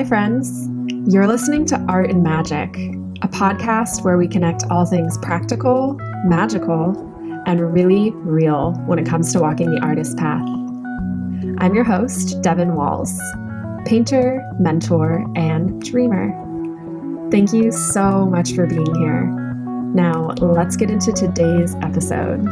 Hi, 0.00 0.06
friends. 0.06 0.66
You're 1.12 1.26
listening 1.26 1.66
to 1.66 1.78
Art 1.86 2.08
and 2.08 2.22
Magic, 2.22 2.74
a 3.20 3.28
podcast 3.28 4.02
where 4.02 4.16
we 4.16 4.26
connect 4.26 4.64
all 4.70 4.86
things 4.86 5.18
practical, 5.18 5.94
magical, 6.24 6.96
and 7.44 7.74
really 7.74 8.10
real 8.12 8.72
when 8.86 8.98
it 8.98 9.04
comes 9.04 9.30
to 9.34 9.40
walking 9.40 9.70
the 9.70 9.78
artist 9.82 10.16
path. 10.16 10.40
I'm 11.58 11.74
your 11.74 11.84
host, 11.84 12.40
Devon 12.40 12.76
Walls, 12.76 13.20
painter, 13.84 14.42
mentor, 14.58 15.30
and 15.36 15.82
dreamer. 15.82 16.30
Thank 17.30 17.52
you 17.52 17.70
so 17.70 18.24
much 18.24 18.54
for 18.54 18.66
being 18.66 18.94
here. 18.94 19.26
Now, 19.92 20.28
let's 20.40 20.76
get 20.76 20.90
into 20.90 21.12
today's 21.12 21.74
episode. 21.82 22.48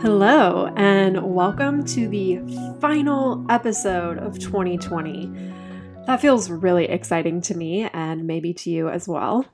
Hello, 0.00 0.72
and 0.76 1.20
welcome 1.34 1.84
to 1.86 2.06
the 2.06 2.38
final 2.80 3.44
episode 3.50 4.18
of 4.18 4.38
2020. 4.38 5.26
That 6.06 6.20
feels 6.20 6.52
really 6.52 6.84
exciting 6.84 7.40
to 7.42 7.56
me, 7.56 7.82
and 7.92 8.24
maybe 8.24 8.54
to 8.54 8.70
you 8.70 8.88
as 8.88 9.08
well. 9.08 9.44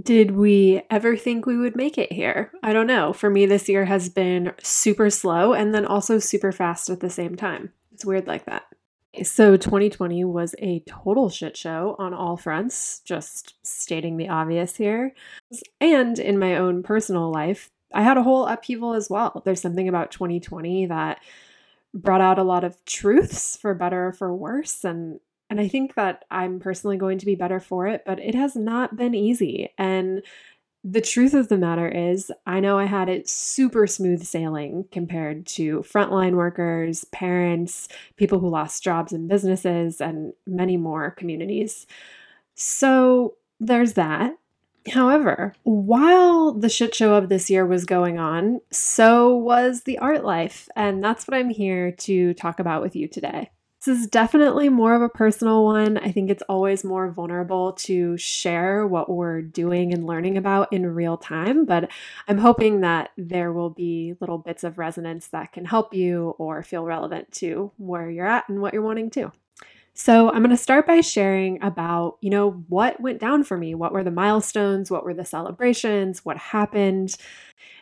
Did 0.00 0.30
we 0.30 0.80
ever 0.88 1.14
think 1.14 1.44
we 1.44 1.58
would 1.58 1.76
make 1.76 1.98
it 1.98 2.10
here? 2.10 2.52
I 2.62 2.72
don't 2.72 2.86
know. 2.86 3.12
For 3.12 3.28
me, 3.28 3.44
this 3.44 3.68
year 3.68 3.84
has 3.84 4.08
been 4.08 4.54
super 4.62 5.10
slow 5.10 5.52
and 5.52 5.74
then 5.74 5.84
also 5.84 6.18
super 6.18 6.52
fast 6.52 6.88
at 6.88 7.00
the 7.00 7.10
same 7.10 7.36
time. 7.36 7.70
It's 7.92 8.06
weird 8.06 8.26
like 8.26 8.46
that. 8.46 8.62
So, 9.22 9.58
2020 9.58 10.24
was 10.24 10.54
a 10.60 10.82
total 10.86 11.28
shit 11.28 11.54
show 11.54 11.96
on 11.98 12.14
all 12.14 12.38
fronts, 12.38 13.00
just 13.00 13.56
stating 13.62 14.16
the 14.16 14.30
obvious 14.30 14.76
here. 14.76 15.12
And 15.82 16.18
in 16.18 16.38
my 16.38 16.56
own 16.56 16.82
personal 16.82 17.30
life, 17.30 17.70
I 17.92 18.02
had 18.02 18.16
a 18.16 18.22
whole 18.22 18.46
upheaval 18.46 18.94
as 18.94 19.10
well. 19.10 19.42
There's 19.44 19.60
something 19.60 19.88
about 19.88 20.10
2020 20.10 20.86
that 20.86 21.20
brought 21.92 22.20
out 22.20 22.38
a 22.38 22.44
lot 22.44 22.64
of 22.64 22.84
truths 22.84 23.56
for 23.56 23.74
better 23.74 24.08
or 24.08 24.12
for 24.12 24.34
worse 24.34 24.84
and 24.84 25.20
and 25.50 25.60
I 25.60 25.66
think 25.66 25.96
that 25.96 26.24
I'm 26.30 26.60
personally 26.60 26.96
going 26.96 27.18
to 27.18 27.26
be 27.26 27.34
better 27.34 27.58
for 27.58 27.88
it, 27.88 28.04
but 28.06 28.20
it 28.20 28.36
has 28.36 28.54
not 28.54 28.96
been 28.96 29.16
easy. 29.16 29.70
And 29.76 30.22
the 30.84 31.00
truth 31.00 31.34
of 31.34 31.48
the 31.48 31.58
matter 31.58 31.88
is, 31.88 32.32
I 32.46 32.60
know 32.60 32.78
I 32.78 32.84
had 32.84 33.08
it 33.08 33.28
super 33.28 33.88
smooth 33.88 34.22
sailing 34.22 34.86
compared 34.92 35.46
to 35.46 35.80
frontline 35.80 36.34
workers, 36.34 37.04
parents, 37.06 37.88
people 38.16 38.38
who 38.38 38.48
lost 38.48 38.84
jobs 38.84 39.12
and 39.12 39.28
businesses, 39.28 40.00
and 40.00 40.32
many 40.46 40.76
more 40.76 41.10
communities. 41.10 41.86
So 42.54 43.34
there's 43.58 43.94
that. 43.94 44.36
However, 44.90 45.54
while 45.62 46.52
the 46.52 46.68
shit 46.68 46.94
show 46.94 47.14
of 47.14 47.28
this 47.28 47.48
year 47.48 47.64
was 47.64 47.84
going 47.84 48.18
on, 48.18 48.60
so 48.70 49.34
was 49.34 49.82
the 49.82 49.98
art 49.98 50.24
life. 50.24 50.68
And 50.76 51.02
that's 51.02 51.26
what 51.26 51.36
I'm 51.36 51.50
here 51.50 51.92
to 51.92 52.34
talk 52.34 52.60
about 52.60 52.82
with 52.82 52.96
you 52.96 53.08
today. 53.08 53.50
This 53.84 53.98
is 53.98 54.06
definitely 54.08 54.68
more 54.68 54.94
of 54.94 55.00
a 55.00 55.08
personal 55.08 55.64
one. 55.64 55.96
I 55.96 56.12
think 56.12 56.28
it's 56.28 56.42
always 56.50 56.84
more 56.84 57.10
vulnerable 57.10 57.72
to 57.72 58.14
share 58.18 58.86
what 58.86 59.08
we're 59.08 59.40
doing 59.40 59.94
and 59.94 60.06
learning 60.06 60.36
about 60.36 60.70
in 60.70 60.94
real 60.94 61.16
time, 61.16 61.64
but 61.64 61.90
I'm 62.28 62.36
hoping 62.36 62.82
that 62.82 63.08
there 63.16 63.54
will 63.54 63.70
be 63.70 64.16
little 64.20 64.36
bits 64.36 64.64
of 64.64 64.76
resonance 64.76 65.28
that 65.28 65.52
can 65.52 65.64
help 65.64 65.94
you 65.94 66.34
or 66.36 66.62
feel 66.62 66.84
relevant 66.84 67.32
to 67.36 67.72
where 67.78 68.10
you're 68.10 68.26
at 68.26 68.50
and 68.50 68.60
what 68.60 68.74
you're 68.74 68.82
wanting 68.82 69.08
to. 69.12 69.32
So, 69.94 70.30
I'm 70.30 70.38
going 70.38 70.50
to 70.50 70.56
start 70.56 70.86
by 70.86 71.00
sharing 71.00 71.62
about, 71.62 72.16
you 72.20 72.30
know, 72.30 72.52
what 72.68 73.00
went 73.00 73.18
down 73.18 73.44
for 73.44 73.58
me. 73.58 73.74
What 73.74 73.92
were 73.92 74.04
the 74.04 74.10
milestones? 74.10 74.90
What 74.90 75.04
were 75.04 75.14
the 75.14 75.24
celebrations? 75.24 76.24
What 76.24 76.38
happened? 76.38 77.16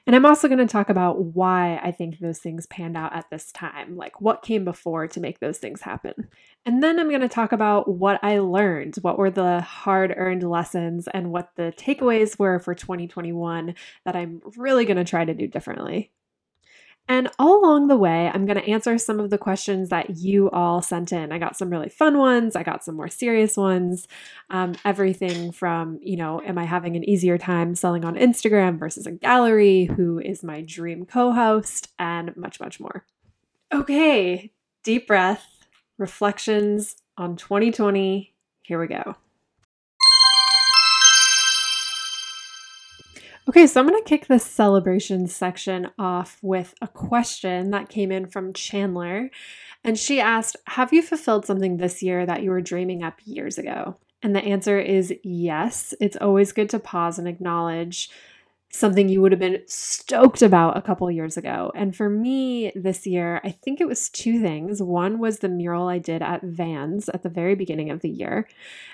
And 0.08 0.16
I'm 0.16 0.24
also 0.24 0.48
going 0.48 0.58
to 0.58 0.66
talk 0.66 0.88
about 0.88 1.22
why 1.22 1.78
I 1.82 1.92
think 1.92 2.18
those 2.18 2.38
things 2.38 2.64
panned 2.66 2.96
out 2.96 3.14
at 3.14 3.28
this 3.30 3.52
time, 3.52 3.94
like 3.94 4.22
what 4.22 4.42
came 4.42 4.64
before 4.64 5.06
to 5.06 5.20
make 5.20 5.38
those 5.38 5.58
things 5.58 5.82
happen. 5.82 6.28
And 6.64 6.82
then 6.82 6.98
I'm 6.98 7.10
going 7.10 7.20
to 7.20 7.28
talk 7.28 7.52
about 7.52 7.88
what 7.90 8.18
I 8.22 8.38
learned, 8.38 8.96
what 9.02 9.18
were 9.18 9.30
the 9.30 9.60
hard 9.60 10.14
earned 10.16 10.48
lessons, 10.48 11.08
and 11.08 11.30
what 11.30 11.50
the 11.56 11.74
takeaways 11.76 12.38
were 12.38 12.58
for 12.58 12.74
2021 12.74 13.74
that 14.06 14.16
I'm 14.16 14.40
really 14.56 14.86
going 14.86 14.96
to 14.96 15.04
try 15.04 15.26
to 15.26 15.34
do 15.34 15.46
differently. 15.46 16.10
And 17.08 17.30
all 17.38 17.64
along 17.64 17.88
the 17.88 17.96
way, 17.96 18.30
I'm 18.32 18.44
going 18.44 18.58
to 18.58 18.68
answer 18.68 18.98
some 18.98 19.18
of 19.18 19.30
the 19.30 19.38
questions 19.38 19.88
that 19.88 20.18
you 20.18 20.50
all 20.50 20.82
sent 20.82 21.10
in. 21.10 21.32
I 21.32 21.38
got 21.38 21.56
some 21.56 21.70
really 21.70 21.88
fun 21.88 22.18
ones, 22.18 22.54
I 22.54 22.62
got 22.62 22.84
some 22.84 22.96
more 22.96 23.08
serious 23.08 23.56
ones. 23.56 24.06
Um, 24.50 24.74
everything 24.84 25.50
from, 25.52 25.98
you 26.02 26.16
know, 26.16 26.42
am 26.42 26.58
I 26.58 26.64
having 26.64 26.96
an 26.96 27.08
easier 27.08 27.38
time 27.38 27.74
selling 27.74 28.04
on 28.04 28.16
Instagram 28.16 28.78
versus 28.78 29.06
a 29.06 29.12
gallery? 29.12 29.86
Who 29.96 30.18
is 30.18 30.44
my 30.44 30.60
dream 30.60 31.06
co 31.06 31.32
host? 31.32 31.88
And 31.98 32.36
much, 32.36 32.60
much 32.60 32.78
more. 32.78 33.06
Okay, 33.72 34.52
deep 34.84 35.06
breath, 35.06 35.46
reflections 35.96 36.96
on 37.16 37.36
2020. 37.36 38.34
Here 38.62 38.80
we 38.80 38.86
go. 38.86 39.16
Okay, 43.48 43.66
so 43.66 43.80
I'm 43.80 43.88
going 43.88 43.98
to 43.98 44.06
kick 44.06 44.26
this 44.26 44.44
celebration 44.44 45.26
section 45.26 45.88
off 45.98 46.38
with 46.42 46.74
a 46.82 46.86
question 46.86 47.70
that 47.70 47.88
came 47.88 48.12
in 48.12 48.26
from 48.26 48.52
Chandler. 48.52 49.30
And 49.82 49.98
she 49.98 50.20
asked, 50.20 50.56
Have 50.66 50.92
you 50.92 51.00
fulfilled 51.00 51.46
something 51.46 51.78
this 51.78 52.02
year 52.02 52.26
that 52.26 52.42
you 52.42 52.50
were 52.50 52.60
dreaming 52.60 53.02
up 53.02 53.14
years 53.24 53.56
ago? 53.56 53.96
And 54.22 54.36
the 54.36 54.44
answer 54.44 54.78
is 54.78 55.14
yes. 55.22 55.94
It's 55.98 56.18
always 56.18 56.52
good 56.52 56.68
to 56.70 56.78
pause 56.78 57.18
and 57.18 57.26
acknowledge 57.26 58.10
something 58.70 59.08
you 59.08 59.20
would 59.20 59.32
have 59.32 59.40
been 59.40 59.62
stoked 59.66 60.42
about 60.42 60.76
a 60.76 60.82
couple 60.82 61.10
years 61.10 61.36
ago. 61.36 61.72
And 61.74 61.96
for 61.96 62.10
me 62.10 62.70
this 62.74 63.06
year, 63.06 63.40
I 63.42 63.50
think 63.50 63.80
it 63.80 63.88
was 63.88 64.10
two 64.10 64.42
things. 64.42 64.82
One 64.82 65.18
was 65.18 65.38
the 65.38 65.48
mural 65.48 65.88
I 65.88 65.98
did 65.98 66.20
at 66.20 66.42
Vans 66.42 67.08
at 67.08 67.22
the 67.22 67.30
very 67.30 67.54
beginning 67.54 67.90
of 67.90 68.00
the 68.00 68.10
year. 68.10 68.46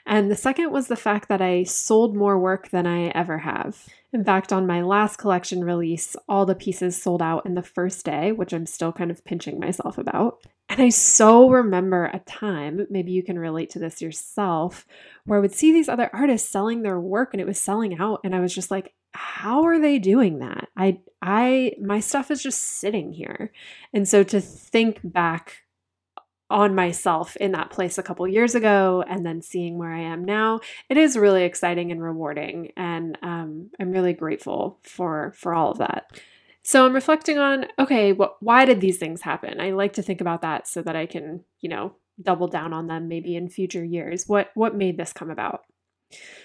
And 0.07 0.31
the 0.31 0.37
second 0.37 0.71
was 0.71 0.87
the 0.87 0.97
fact 0.97 1.29
that 1.29 1.43
I 1.43 1.65
sold 1.65 2.17
more 2.17 2.39
work 2.39 2.71
than 2.71 2.87
I 2.87 3.09
ever 3.09 3.39
have. 3.39 3.87
In 4.13 4.25
fact, 4.25 4.53
on 4.53 4.67
my 4.67 4.81
last 4.81 5.17
collection 5.17 5.65
release, 5.65 6.15
all 6.29 6.47
the 6.47 6.55
pieces 6.55 7.01
sold 7.01 7.21
out 7.21 7.45
in 7.45 7.55
the 7.55 7.63
first 7.63 8.05
day, 8.05 8.31
which 8.31 8.53
I'm 8.53 8.67
still 8.67 8.93
kind 8.93 9.11
of 9.11 9.25
pinching 9.25 9.59
myself 9.59 9.99
about. 9.99 10.39
And 10.69 10.81
I 10.81 10.91
so 10.91 11.51
remember 11.51 12.07
a 12.07 12.21
time, 12.21 12.87
maybe 12.91 13.11
you 13.11 13.25
can 13.25 13.39
relate 13.39 13.71
to 13.71 13.81
this 13.81 14.01
yourself, 14.01 14.87
where 15.25 15.39
I 15.39 15.43
would 15.43 15.53
see 15.53 15.73
these 15.73 15.89
other 15.89 16.11
artists 16.13 16.49
selling 16.49 16.83
their 16.83 17.01
work 17.01 17.35
and 17.35 17.41
it 17.41 17.47
was 17.47 17.61
selling 17.61 17.99
out. 17.99 18.21
And 18.23 18.37
I 18.37 18.41
was 18.41 18.55
just 18.55 18.71
like, 18.71 18.95
how 19.15 19.65
are 19.65 19.81
they 19.81 19.99
doing 19.99 20.41
that? 20.41 20.69
I 20.77 21.01
I 21.23 21.73
my 21.81 22.01
stuff 22.01 22.31
is 22.31 22.43
just 22.43 22.61
sitting 22.61 23.13
here. 23.13 23.53
And 23.93 24.09
so 24.09 24.23
to 24.25 24.41
think 24.41 25.01
back 25.03 25.63
on 26.51 26.75
myself 26.75 27.37
in 27.37 27.53
that 27.53 27.71
place 27.71 27.97
a 27.97 28.03
couple 28.03 28.27
years 28.29 28.55
ago 28.55 29.03
and 29.09 29.25
then 29.25 29.41
seeing 29.41 29.79
where 29.79 29.93
I 29.93 30.01
am 30.01 30.25
now, 30.25 30.61
it 30.89 30.97
is 30.97 31.17
really 31.17 31.45
exciting 31.45 31.91
and 31.91 32.03
rewarding. 32.03 32.73
And 32.77 33.17
um, 33.23 33.71
I'm 33.81 33.93
really 33.93 34.13
grateful 34.13 34.79
for 34.83 35.33
for 35.37 35.55
all 35.55 35.71
of 35.71 35.79
that. 35.79 36.21
So 36.63 36.85
I'm 36.85 36.95
reflecting 36.95 37.39
on 37.39 37.67
okay, 37.79 38.13
what 38.13 38.37
why 38.41 38.65
did 38.65 38.81
these 38.81 38.99
things 38.99 39.23
happen? 39.23 39.61
I 39.61 39.71
like 39.71 39.93
to 39.95 40.03
think 40.03 40.21
about 40.21 40.43
that 40.43 40.67
so 40.67 40.83
that 40.83 40.97
I 40.97 41.07
can, 41.07 41.45
you 41.61 41.69
know, 41.69 41.95
double 42.23 42.49
down 42.49 42.73
on 42.73 42.89
them 42.89 43.09
maybe 43.09 43.37
in 43.37 43.49
future 43.49 43.85
years. 43.85 44.25
What 44.27 44.51
what 44.55 44.77
made 44.77 44.97
this 44.97 45.13
come 45.13 45.31
about? 45.31 45.63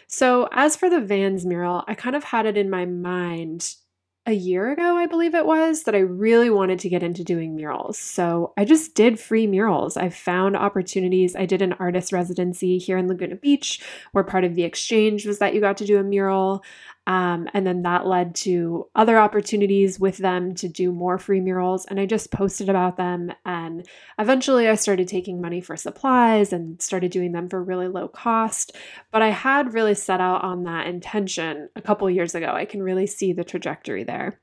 So, 0.07 0.49
as 0.51 0.75
for 0.75 0.89
the 0.89 1.01
Vans 1.01 1.45
mural, 1.45 1.83
I 1.87 1.93
kind 1.93 2.15
of 2.15 2.23
had 2.23 2.45
it 2.45 2.57
in 2.57 2.69
my 2.69 2.85
mind 2.85 3.75
a 4.29 4.33
year 4.33 4.71
ago, 4.71 4.95
I 4.95 5.07
believe 5.07 5.33
it 5.33 5.45
was, 5.45 5.83
that 5.83 5.95
I 5.95 5.99
really 5.99 6.49
wanted 6.49 6.79
to 6.79 6.89
get 6.89 7.03
into 7.03 7.23
doing 7.23 7.55
murals. 7.55 7.97
So 7.97 8.53
I 8.57 8.63
just 8.63 8.93
did 8.93 9.19
free 9.19 9.47
murals. 9.47 9.97
I 9.97 10.09
found 10.09 10.55
opportunities. 10.55 11.35
I 11.35 11.45
did 11.45 11.61
an 11.61 11.73
artist 11.73 12.13
residency 12.13 12.77
here 12.77 12.97
in 12.97 13.07
Laguna 13.07 13.35
Beach, 13.35 13.81
where 14.11 14.23
part 14.23 14.43
of 14.43 14.55
the 14.55 14.63
exchange 14.63 15.25
was 15.25 15.39
that 15.39 15.55
you 15.55 15.61
got 15.61 15.77
to 15.77 15.85
do 15.85 15.97
a 15.97 16.03
mural. 16.03 16.63
Um, 17.09 17.49
and 17.55 17.65
then 17.65 17.81
that 17.81 18.05
led 18.05 18.35
to 18.35 18.87
other 18.93 19.17
opportunities 19.17 19.99
with 19.99 20.17
them 20.17 20.53
to 20.53 20.67
do 20.67 20.91
more 20.91 21.17
free 21.17 21.41
murals. 21.41 21.85
And 21.85 21.99
I 21.99 22.05
just 22.05 22.31
posted 22.31 22.69
about 22.69 22.97
them. 22.97 23.31
And 23.45 23.87
eventually 24.19 24.69
I 24.69 24.75
started 24.75 25.07
taking 25.07 25.41
money 25.41 25.59
for 25.59 25.75
supplies 25.75 26.53
and 26.53 26.79
started 26.79 27.09
doing 27.09 27.31
them 27.31 27.49
for 27.49 27.63
really 27.63 27.87
low 27.87 28.09
cost. 28.09 28.75
But 29.11 29.23
I 29.23 29.29
had 29.29 29.73
really 29.73 29.95
set 29.95 30.21
out 30.21 30.43
on 30.43 30.65
that 30.65 30.85
intention 30.85 31.69
a 31.75 31.81
couple 31.81 32.07
years 32.11 32.35
ago. 32.35 32.53
I 32.53 32.65
can 32.65 32.83
really 32.83 33.07
see 33.07 33.33
the 33.33 33.43
trajectory 33.43 34.03
there. 34.03 34.39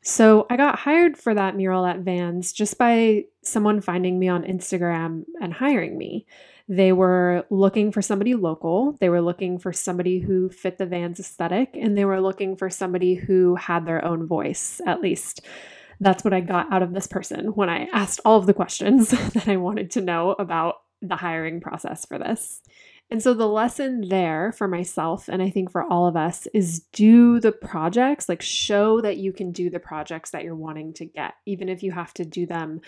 So 0.00 0.46
I 0.48 0.56
got 0.56 0.78
hired 0.78 1.16
for 1.16 1.34
that 1.34 1.56
mural 1.56 1.84
at 1.84 1.98
Vans 1.98 2.52
just 2.52 2.78
by 2.78 3.24
someone 3.42 3.80
finding 3.80 4.20
me 4.20 4.28
on 4.28 4.44
Instagram 4.44 5.24
and 5.40 5.52
hiring 5.52 5.98
me. 5.98 6.26
They 6.68 6.92
were 6.92 7.46
looking 7.48 7.92
for 7.92 8.02
somebody 8.02 8.34
local. 8.34 8.96
They 9.00 9.08
were 9.08 9.22
looking 9.22 9.58
for 9.58 9.72
somebody 9.72 10.18
who 10.20 10.50
fit 10.50 10.76
the 10.76 10.84
Vans 10.84 11.18
aesthetic, 11.18 11.70
and 11.74 11.96
they 11.96 12.04
were 12.04 12.20
looking 12.20 12.56
for 12.56 12.68
somebody 12.68 13.14
who 13.14 13.54
had 13.54 13.86
their 13.86 14.04
own 14.04 14.26
voice, 14.26 14.80
at 14.86 15.00
least. 15.00 15.40
That's 15.98 16.22
what 16.22 16.34
I 16.34 16.40
got 16.40 16.70
out 16.72 16.82
of 16.82 16.92
this 16.92 17.06
person 17.06 17.46
when 17.54 17.70
I 17.70 17.88
asked 17.92 18.20
all 18.24 18.38
of 18.38 18.46
the 18.46 18.54
questions 18.54 19.08
that 19.32 19.48
I 19.48 19.56
wanted 19.56 19.90
to 19.92 20.02
know 20.02 20.32
about 20.38 20.76
the 21.00 21.16
hiring 21.16 21.60
process 21.60 22.04
for 22.04 22.18
this. 22.18 22.60
And 23.10 23.22
so 23.22 23.32
the 23.32 23.48
lesson 23.48 24.06
there 24.08 24.52
for 24.52 24.68
myself, 24.68 25.28
and 25.28 25.40
I 25.40 25.48
think 25.48 25.70
for 25.70 25.82
all 25.82 26.06
of 26.06 26.16
us, 26.16 26.46
is 26.52 26.80
do 26.92 27.40
the 27.40 27.52
projects, 27.52 28.28
like 28.28 28.42
show 28.42 29.00
that 29.00 29.16
you 29.16 29.32
can 29.32 29.50
do 29.50 29.70
the 29.70 29.80
projects 29.80 30.30
that 30.32 30.44
you're 30.44 30.54
wanting 30.54 30.92
to 30.94 31.06
get, 31.06 31.32
even 31.46 31.70
if 31.70 31.82
you 31.82 31.92
have 31.92 32.12
to 32.14 32.26
do 32.26 32.44
them 32.44 32.82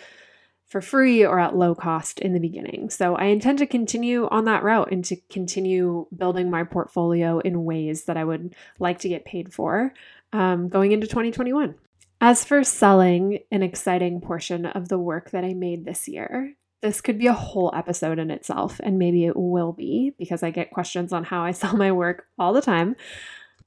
for 0.71 0.81
free 0.81 1.27
or 1.27 1.41
at 1.41 1.57
low 1.57 1.75
cost 1.75 2.21
in 2.21 2.33
the 2.33 2.39
beginning. 2.39 2.89
So 2.91 3.17
I 3.17 3.25
intend 3.25 3.59
to 3.59 3.67
continue 3.67 4.29
on 4.29 4.45
that 4.45 4.63
route 4.63 4.93
and 4.93 5.05
to 5.07 5.17
continue 5.29 6.07
building 6.17 6.49
my 6.49 6.63
portfolio 6.63 7.41
in 7.41 7.65
ways 7.65 8.05
that 8.05 8.17
I 8.17 8.23
would 8.23 8.55
like 8.79 9.01
to 9.01 9.09
get 9.09 9.25
paid 9.25 9.53
for 9.53 9.93
um, 10.33 10.69
going 10.69 10.93
into 10.93 11.09
2021. 11.09 11.75
As 12.21 12.45
for 12.45 12.63
selling 12.63 13.41
an 13.51 13.65
exciting 13.65 14.21
portion 14.21 14.65
of 14.65 14.89
the 14.89 14.99
work 14.99 15.31
that 15.31 15.45
I 15.45 15.55
made 15.55 15.85
this 15.85 16.07
year, 16.07 16.55
this 16.83 17.01
could 17.01 17.19
be 17.19 17.27
a 17.27 17.33
whole 17.33 17.73
episode 17.75 18.21
in 18.21 18.31
itself, 18.31 18.81
and 18.83 18.99
maybe 18.99 19.27
it 19.27 19.37
will 19.37 19.73
be 19.73 20.15
because 20.19 20.45
I 20.45 20.51
get 20.51 20.71
questions 20.71 21.13
on 21.13 21.25
how 21.25 21.43
I 21.43 21.51
sell 21.51 21.77
my 21.77 21.91
work 21.91 22.27
all 22.39 22.53
the 22.53 22.63
time. 22.63 22.95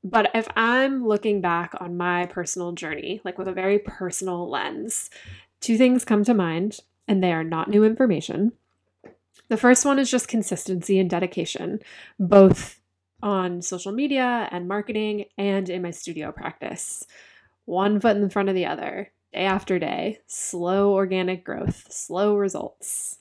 But 0.06 0.32
if 0.34 0.48
I'm 0.56 1.06
looking 1.06 1.42
back 1.42 1.74
on 1.82 1.98
my 1.98 2.28
personal 2.28 2.72
journey, 2.72 3.20
like 3.26 3.38
with 3.38 3.50
a 3.50 3.54
very 3.54 3.80
personal 3.80 4.50
lens, 4.50 5.10
two 5.60 5.78
things 5.78 6.06
come 6.06 6.24
to 6.24 6.34
mind 6.34 6.80
and 7.08 7.24
they 7.24 7.34
are 7.34 7.44
not 7.44 7.70
new 7.70 7.84
information. 7.84 8.54
The 9.50 9.58
first 9.58 9.86
one 9.86 10.00
is 10.00 10.10
just 10.10 10.28
consistency 10.28 11.00
and 11.00 11.10
dedication, 11.10 11.80
both 12.20 12.80
on 13.22 13.62
social 13.62 13.92
media 13.92 14.48
and 14.52 14.68
marketing 14.68 15.26
and 15.38 15.70
in 15.70 15.82
my 15.82 15.92
studio 15.92 16.32
practice. 16.32 17.06
One 17.66 18.00
foot 18.00 18.18
in 18.18 18.30
front 18.30 18.50
of 18.50 18.56
the 18.56 18.66
other, 18.66 19.12
day 19.32 19.46
after 19.46 19.80
day, 19.80 20.20
slow 20.28 20.94
organic 20.94 21.44
growth, 21.44 21.92
slow 21.92 22.36
results. 22.36 23.20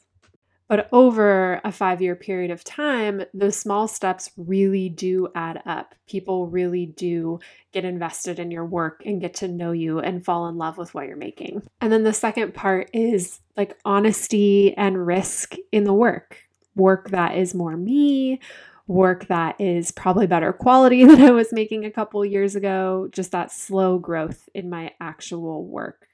But 0.72 0.88
over 0.90 1.60
a 1.64 1.70
five 1.70 2.00
year 2.00 2.16
period 2.16 2.50
of 2.50 2.64
time, 2.64 3.24
those 3.34 3.58
small 3.58 3.86
steps 3.86 4.30
really 4.38 4.88
do 4.88 5.28
add 5.34 5.60
up. 5.66 5.94
People 6.08 6.46
really 6.46 6.86
do 6.86 7.40
get 7.72 7.84
invested 7.84 8.38
in 8.38 8.50
your 8.50 8.64
work 8.64 9.02
and 9.04 9.20
get 9.20 9.34
to 9.34 9.48
know 9.48 9.72
you 9.72 9.98
and 9.98 10.24
fall 10.24 10.48
in 10.48 10.56
love 10.56 10.78
with 10.78 10.94
what 10.94 11.08
you're 11.08 11.16
making. 11.18 11.60
And 11.82 11.92
then 11.92 12.04
the 12.04 12.14
second 12.14 12.54
part 12.54 12.88
is 12.94 13.40
like 13.54 13.78
honesty 13.84 14.74
and 14.78 15.06
risk 15.06 15.56
in 15.72 15.84
the 15.84 15.92
work 15.92 16.38
work 16.74 17.10
that 17.10 17.36
is 17.36 17.52
more 17.52 17.76
me, 17.76 18.40
work 18.86 19.26
that 19.26 19.60
is 19.60 19.92
probably 19.92 20.26
better 20.26 20.54
quality 20.54 21.04
than 21.04 21.20
I 21.20 21.32
was 21.32 21.52
making 21.52 21.84
a 21.84 21.90
couple 21.90 22.24
years 22.24 22.56
ago, 22.56 23.10
just 23.12 23.32
that 23.32 23.52
slow 23.52 23.98
growth 23.98 24.48
in 24.54 24.70
my 24.70 24.92
actual 25.02 25.66
work. 25.66 26.08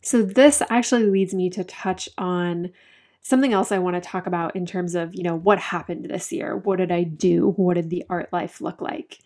So, 0.00 0.22
this 0.22 0.62
actually 0.70 1.10
leads 1.10 1.34
me 1.34 1.50
to 1.50 1.62
touch 1.62 2.08
on 2.16 2.72
something 3.26 3.52
else 3.52 3.72
I 3.72 3.78
want 3.80 3.96
to 3.96 4.00
talk 4.00 4.28
about 4.28 4.54
in 4.54 4.64
terms 4.66 4.94
of, 4.94 5.12
you 5.12 5.24
know, 5.24 5.34
what 5.34 5.58
happened 5.58 6.04
this 6.04 6.30
year? 6.30 6.56
What 6.56 6.76
did 6.76 6.92
I 6.92 7.02
do? 7.02 7.54
What 7.56 7.74
did 7.74 7.90
the 7.90 8.04
art 8.08 8.32
life 8.32 8.60
look 8.60 8.80
like? 8.80 9.18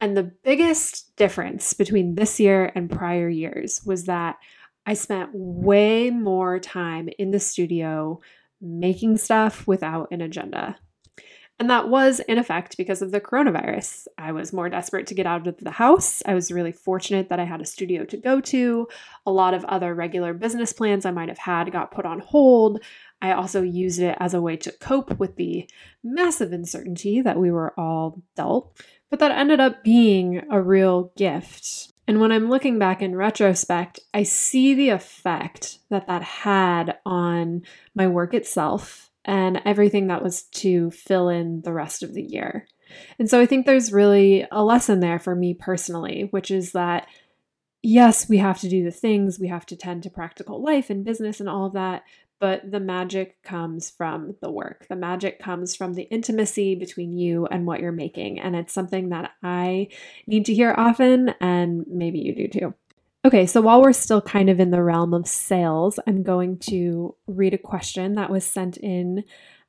And 0.00 0.16
the 0.16 0.22
biggest 0.22 1.14
difference 1.16 1.74
between 1.74 2.14
this 2.14 2.40
year 2.40 2.72
and 2.74 2.90
prior 2.90 3.28
years 3.28 3.82
was 3.84 4.06
that 4.06 4.38
I 4.86 4.94
spent 4.94 5.32
way 5.34 6.08
more 6.08 6.58
time 6.60 7.10
in 7.18 7.30
the 7.30 7.38
studio 7.38 8.22
making 8.62 9.18
stuff 9.18 9.66
without 9.66 10.10
an 10.10 10.22
agenda. 10.22 10.78
And 11.58 11.68
that 11.68 11.90
was 11.90 12.20
in 12.20 12.38
effect 12.38 12.78
because 12.78 13.02
of 13.02 13.12
the 13.12 13.20
coronavirus. 13.20 14.06
I 14.16 14.32
was 14.32 14.52
more 14.52 14.68
desperate 14.70 15.06
to 15.08 15.14
get 15.14 15.26
out 15.26 15.46
of 15.46 15.58
the 15.58 15.70
house. 15.70 16.22
I 16.24 16.34
was 16.34 16.50
really 16.50 16.72
fortunate 16.72 17.28
that 17.28 17.38
I 17.38 17.44
had 17.44 17.60
a 17.60 17.66
studio 17.66 18.04
to 18.06 18.16
go 18.16 18.40
to. 18.40 18.88
A 19.26 19.30
lot 19.30 19.52
of 19.52 19.64
other 19.66 19.94
regular 19.94 20.32
business 20.32 20.72
plans 20.72 21.04
I 21.04 21.10
might 21.10 21.28
have 21.28 21.38
had 21.38 21.70
got 21.70 21.92
put 21.92 22.06
on 22.06 22.20
hold. 22.20 22.80
I 23.22 23.32
also 23.32 23.62
used 23.62 24.00
it 24.00 24.16
as 24.18 24.34
a 24.34 24.42
way 24.42 24.56
to 24.58 24.72
cope 24.72 25.18
with 25.18 25.36
the 25.36 25.70
massive 26.02 26.52
uncertainty 26.52 27.22
that 27.22 27.38
we 27.38 27.52
were 27.52 27.72
all 27.78 28.20
dealt, 28.34 28.76
but 29.10 29.20
that 29.20 29.30
ended 29.30 29.60
up 29.60 29.84
being 29.84 30.42
a 30.50 30.60
real 30.60 31.12
gift. 31.16 31.92
And 32.08 32.20
when 32.20 32.32
I'm 32.32 32.50
looking 32.50 32.80
back 32.80 33.00
in 33.00 33.14
retrospect, 33.14 34.00
I 34.12 34.24
see 34.24 34.74
the 34.74 34.88
effect 34.88 35.78
that 35.88 36.08
that 36.08 36.22
had 36.22 36.98
on 37.06 37.62
my 37.94 38.08
work 38.08 38.34
itself 38.34 39.10
and 39.24 39.62
everything 39.64 40.08
that 40.08 40.24
was 40.24 40.42
to 40.42 40.90
fill 40.90 41.28
in 41.28 41.62
the 41.62 41.72
rest 41.72 42.02
of 42.02 42.14
the 42.14 42.22
year. 42.22 42.66
And 43.20 43.30
so 43.30 43.40
I 43.40 43.46
think 43.46 43.66
there's 43.66 43.92
really 43.92 44.46
a 44.50 44.64
lesson 44.64 44.98
there 44.98 45.20
for 45.20 45.36
me 45.36 45.54
personally, 45.54 46.26
which 46.32 46.50
is 46.50 46.72
that 46.72 47.06
yes, 47.82 48.28
we 48.28 48.38
have 48.38 48.60
to 48.60 48.68
do 48.68 48.84
the 48.84 48.90
things, 48.90 49.38
we 49.38 49.48
have 49.48 49.66
to 49.66 49.76
tend 49.76 50.02
to 50.04 50.10
practical 50.10 50.62
life 50.62 50.88
and 50.88 51.04
business 51.04 51.40
and 51.40 51.48
all 51.48 51.66
of 51.66 51.72
that, 51.72 52.02
but 52.42 52.68
the 52.68 52.80
magic 52.80 53.40
comes 53.44 53.88
from 53.88 54.34
the 54.40 54.50
work. 54.50 54.88
The 54.88 54.96
magic 54.96 55.38
comes 55.38 55.76
from 55.76 55.94
the 55.94 56.02
intimacy 56.02 56.74
between 56.74 57.12
you 57.12 57.46
and 57.46 57.68
what 57.68 57.78
you're 57.78 57.92
making. 57.92 58.40
And 58.40 58.56
it's 58.56 58.72
something 58.72 59.10
that 59.10 59.30
I 59.44 59.86
need 60.26 60.46
to 60.46 60.54
hear 60.54 60.74
often, 60.76 61.36
and 61.40 61.84
maybe 61.86 62.18
you 62.18 62.34
do 62.34 62.48
too. 62.48 62.74
Okay, 63.24 63.46
so 63.46 63.60
while 63.60 63.80
we're 63.80 63.92
still 63.92 64.20
kind 64.20 64.50
of 64.50 64.58
in 64.58 64.72
the 64.72 64.82
realm 64.82 65.14
of 65.14 65.28
sales, 65.28 66.00
I'm 66.08 66.24
going 66.24 66.58
to 66.70 67.14
read 67.28 67.54
a 67.54 67.58
question 67.58 68.16
that 68.16 68.28
was 68.28 68.44
sent 68.44 68.76
in 68.76 69.22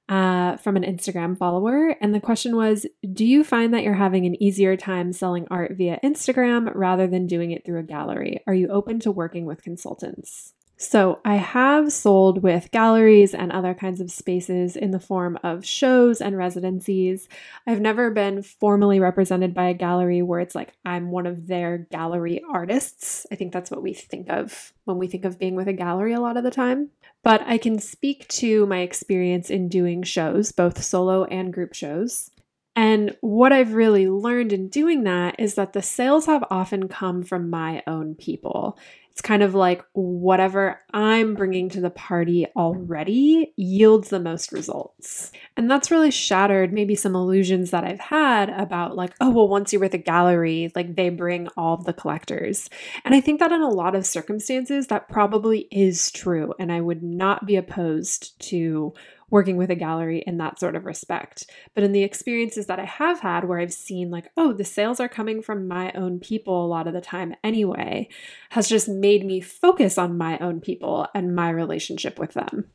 uh, 0.09 0.57
from 0.57 0.75
an 0.75 0.81
Instagram 0.81 1.37
follower. 1.37 1.95
And 2.01 2.11
the 2.11 2.19
question 2.19 2.55
was 2.55 2.87
Do 3.13 3.23
you 3.23 3.43
find 3.43 3.71
that 3.75 3.83
you're 3.83 3.93
having 3.93 4.25
an 4.25 4.41
easier 4.41 4.75
time 4.75 5.13
selling 5.13 5.45
art 5.51 5.73
via 5.77 5.99
Instagram 6.03 6.71
rather 6.73 7.05
than 7.05 7.27
doing 7.27 7.51
it 7.51 7.63
through 7.67 7.81
a 7.81 7.83
gallery? 7.83 8.41
Are 8.47 8.55
you 8.55 8.69
open 8.69 8.99
to 9.01 9.11
working 9.11 9.45
with 9.45 9.61
consultants? 9.61 10.55
So, 10.75 11.19
I 11.23 11.35
have 11.35 11.93
sold 11.93 12.41
with 12.41 12.71
galleries 12.71 13.33
and 13.33 13.51
other 13.51 13.73
kinds 13.73 14.01
of 14.01 14.11
spaces 14.11 14.75
in 14.75 14.91
the 14.91 14.99
form 14.99 15.37
of 15.43 15.65
shows 15.65 16.19
and 16.19 16.35
residencies. 16.35 17.29
I've 17.65 17.79
never 17.79 18.09
been 18.09 18.41
formally 18.41 18.99
represented 18.99 19.53
by 19.53 19.65
a 19.69 19.73
gallery 19.73 20.21
where 20.21 20.39
it's 20.39 20.55
like 20.55 20.73
I'm 20.83 21.11
one 21.11 21.27
of 21.27 21.47
their 21.47 21.77
gallery 21.77 22.41
artists. 22.51 23.25
I 23.31 23.35
think 23.35 23.53
that's 23.53 23.71
what 23.71 23.83
we 23.83 23.93
think 23.93 24.29
of 24.29 24.73
when 24.85 24.97
we 24.97 25.07
think 25.07 25.25
of 25.25 25.39
being 25.39 25.55
with 25.55 25.67
a 25.67 25.73
gallery 25.73 26.13
a 26.13 26.19
lot 26.19 26.37
of 26.37 26.43
the 26.43 26.51
time. 26.51 26.89
But 27.23 27.41
I 27.45 27.57
can 27.57 27.79
speak 27.79 28.27
to 28.29 28.65
my 28.65 28.79
experience 28.79 29.49
in 29.49 29.69
doing 29.69 30.03
shows, 30.03 30.51
both 30.51 30.83
solo 30.83 31.23
and 31.25 31.53
group 31.53 31.73
shows. 31.73 32.31
And 32.75 33.15
what 33.21 33.53
I've 33.53 33.75
really 33.75 34.07
learned 34.09 34.51
in 34.51 34.67
doing 34.67 35.03
that 35.03 35.35
is 35.39 35.55
that 35.55 35.73
the 35.73 35.83
sales 35.83 36.25
have 36.25 36.43
often 36.49 36.87
come 36.87 37.23
from 37.23 37.49
my 37.49 37.83
own 37.85 38.15
people. 38.15 38.77
It's 39.13 39.21
kind 39.21 39.44
of 39.44 39.54
like 39.54 39.86
whatever 39.94 40.81
I'm 40.92 41.36
bringing 41.36 41.69
to 41.69 41.81
the 41.81 41.92
party 41.92 42.48
already 42.56 43.54
yields 43.56 44.10
the 44.10 44.19
most 44.19 44.51
results. 44.51 45.31
And 45.56 45.69
that's 45.69 45.92
really 45.92 46.10
shattered 46.10 46.74
maybe 46.74 46.95
some 46.95 47.13
illusions 47.15 47.69
that 47.69 47.83
I've 47.83 48.00
had 48.00 48.50
about, 48.50 48.95
like, 48.95 49.13
oh, 49.21 49.30
well, 49.30 49.48
once 49.48 49.71
you're 49.71 49.81
with 49.81 49.94
a 49.94 50.00
gallery, 50.00 50.71
like 50.75 50.95
they 50.95 51.10
bring 51.10 51.48
all 51.56 51.77
the 51.77 51.94
collectors. 51.94 52.71
And 53.06 53.13
I 53.13 53.21
think 53.21 53.39
that 53.39 53.51
in 53.51 53.62
a 53.62 53.69
lot 53.69 53.94
of 53.94 54.03
circumstances, 54.03 54.88
that 54.88 55.10
probably 55.10 55.67
is 55.70 56.10
true. 56.10 56.55
And 56.58 56.72
I 56.72 56.82
would 56.82 57.03
not 57.03 57.46
be 57.46 57.55
opposed 57.55 58.39
to 58.50 58.96
working 59.30 59.58
with 59.58 59.72
a 59.72 59.75
gallery 59.75 60.24
in 60.25 60.38
that 60.38 60.60
sort 60.60 60.75
of 60.75 60.86
respect. 60.86 61.50
But 61.74 61.84
in 61.84 61.92
the 61.92 62.03
experiences 62.03 62.68
that 62.68 62.80
I 62.80 62.86
have 62.86 63.20
had 63.22 63.46
where 63.46 63.60
I've 63.60 63.74
seen, 63.74 64.12
like, 64.12 64.30
oh, 64.38 64.53
the 64.53 64.63
sales 64.63 65.00
are 65.00 65.10
coming 65.10 65.42
from 65.42 65.68
my 65.68 65.92
own 65.94 66.20
people 66.20 66.65
a 66.65 66.68
lot 66.68 66.88
of 66.88 66.94
the 66.94 67.01
time 67.01 67.36
anyway, 67.44 68.10
has 68.51 68.68
just 68.68 68.88
made 68.88 69.25
me 69.25 69.42
focus 69.42 69.98
on 69.98 70.18
my 70.18 70.38
own 70.39 70.62
people 70.62 71.08
and 71.13 71.36
my 71.36 71.50
relationship 71.50 72.20
with 72.20 72.34
them. 72.34 72.65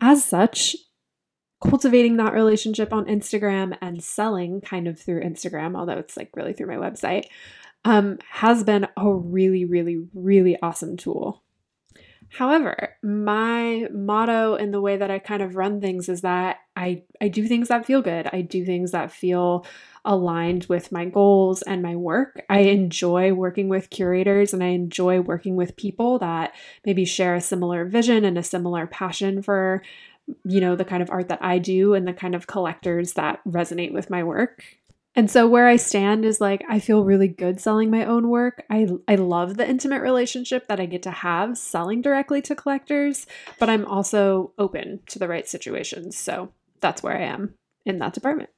As 0.00 0.24
such, 0.24 0.76
cultivating 1.62 2.16
that 2.16 2.32
relationship 2.32 2.92
on 2.92 3.06
Instagram 3.06 3.76
and 3.80 4.02
selling 4.02 4.60
kind 4.60 4.88
of 4.88 4.98
through 4.98 5.22
Instagram, 5.22 5.76
although 5.76 5.98
it's 5.98 6.16
like 6.16 6.30
really 6.34 6.52
through 6.52 6.66
my 6.66 6.74
website, 6.74 7.26
um, 7.84 8.18
has 8.30 8.64
been 8.64 8.86
a 8.96 9.12
really, 9.12 9.64
really, 9.64 10.06
really 10.14 10.56
awesome 10.60 10.96
tool. 10.96 11.42
However, 12.32 12.96
my 13.02 13.88
motto 13.92 14.54
in 14.54 14.70
the 14.70 14.80
way 14.80 14.96
that 14.96 15.10
I 15.10 15.18
kind 15.18 15.42
of 15.42 15.54
run 15.54 15.80
things 15.80 16.08
is 16.08 16.22
that 16.22 16.60
I, 16.74 17.02
I 17.20 17.28
do 17.28 17.46
things 17.46 17.68
that 17.68 17.84
feel 17.84 18.00
good. 18.00 18.26
I 18.32 18.40
do 18.40 18.64
things 18.64 18.92
that 18.92 19.12
feel 19.12 19.66
aligned 20.06 20.64
with 20.64 20.90
my 20.90 21.04
goals 21.04 21.60
and 21.62 21.82
my 21.82 21.94
work. 21.94 22.42
I 22.48 22.60
enjoy 22.60 23.34
working 23.34 23.68
with 23.68 23.90
curators 23.90 24.54
and 24.54 24.64
I 24.64 24.68
enjoy 24.68 25.20
working 25.20 25.56
with 25.56 25.76
people 25.76 26.18
that 26.20 26.54
maybe 26.86 27.04
share 27.04 27.34
a 27.34 27.40
similar 27.40 27.84
vision 27.84 28.24
and 28.24 28.38
a 28.38 28.42
similar 28.42 28.86
passion 28.86 29.42
for 29.42 29.82
you 30.44 30.60
know 30.60 30.76
the 30.76 30.84
kind 30.84 31.02
of 31.02 31.10
art 31.10 31.28
that 31.28 31.42
I 31.42 31.58
do 31.58 31.94
and 31.94 32.06
the 32.06 32.12
kind 32.12 32.34
of 32.34 32.46
collectors 32.46 33.14
that 33.14 33.40
resonate 33.44 33.92
with 33.92 34.08
my 34.08 34.22
work. 34.22 34.62
And 35.14 35.30
so 35.30 35.46
where 35.46 35.66
I 35.66 35.76
stand 35.76 36.24
is 36.24 36.40
like 36.40 36.64
I 36.68 36.78
feel 36.78 37.04
really 37.04 37.28
good 37.28 37.60
selling 37.60 37.90
my 37.90 38.04
own 38.04 38.28
work. 38.28 38.64
I 38.70 38.88
I 39.06 39.16
love 39.16 39.56
the 39.56 39.68
intimate 39.68 40.00
relationship 40.00 40.68
that 40.68 40.80
I 40.80 40.86
get 40.86 41.02
to 41.02 41.10
have 41.10 41.58
selling 41.58 42.00
directly 42.00 42.40
to 42.42 42.54
collectors, 42.54 43.26
but 43.58 43.68
I'm 43.68 43.84
also 43.84 44.52
open 44.58 45.00
to 45.06 45.18
the 45.18 45.28
right 45.28 45.46
situations. 45.46 46.16
So 46.16 46.52
that's 46.80 47.02
where 47.02 47.16
I 47.16 47.22
am 47.22 47.54
in 47.84 47.98
that 47.98 48.14
department. 48.14 48.50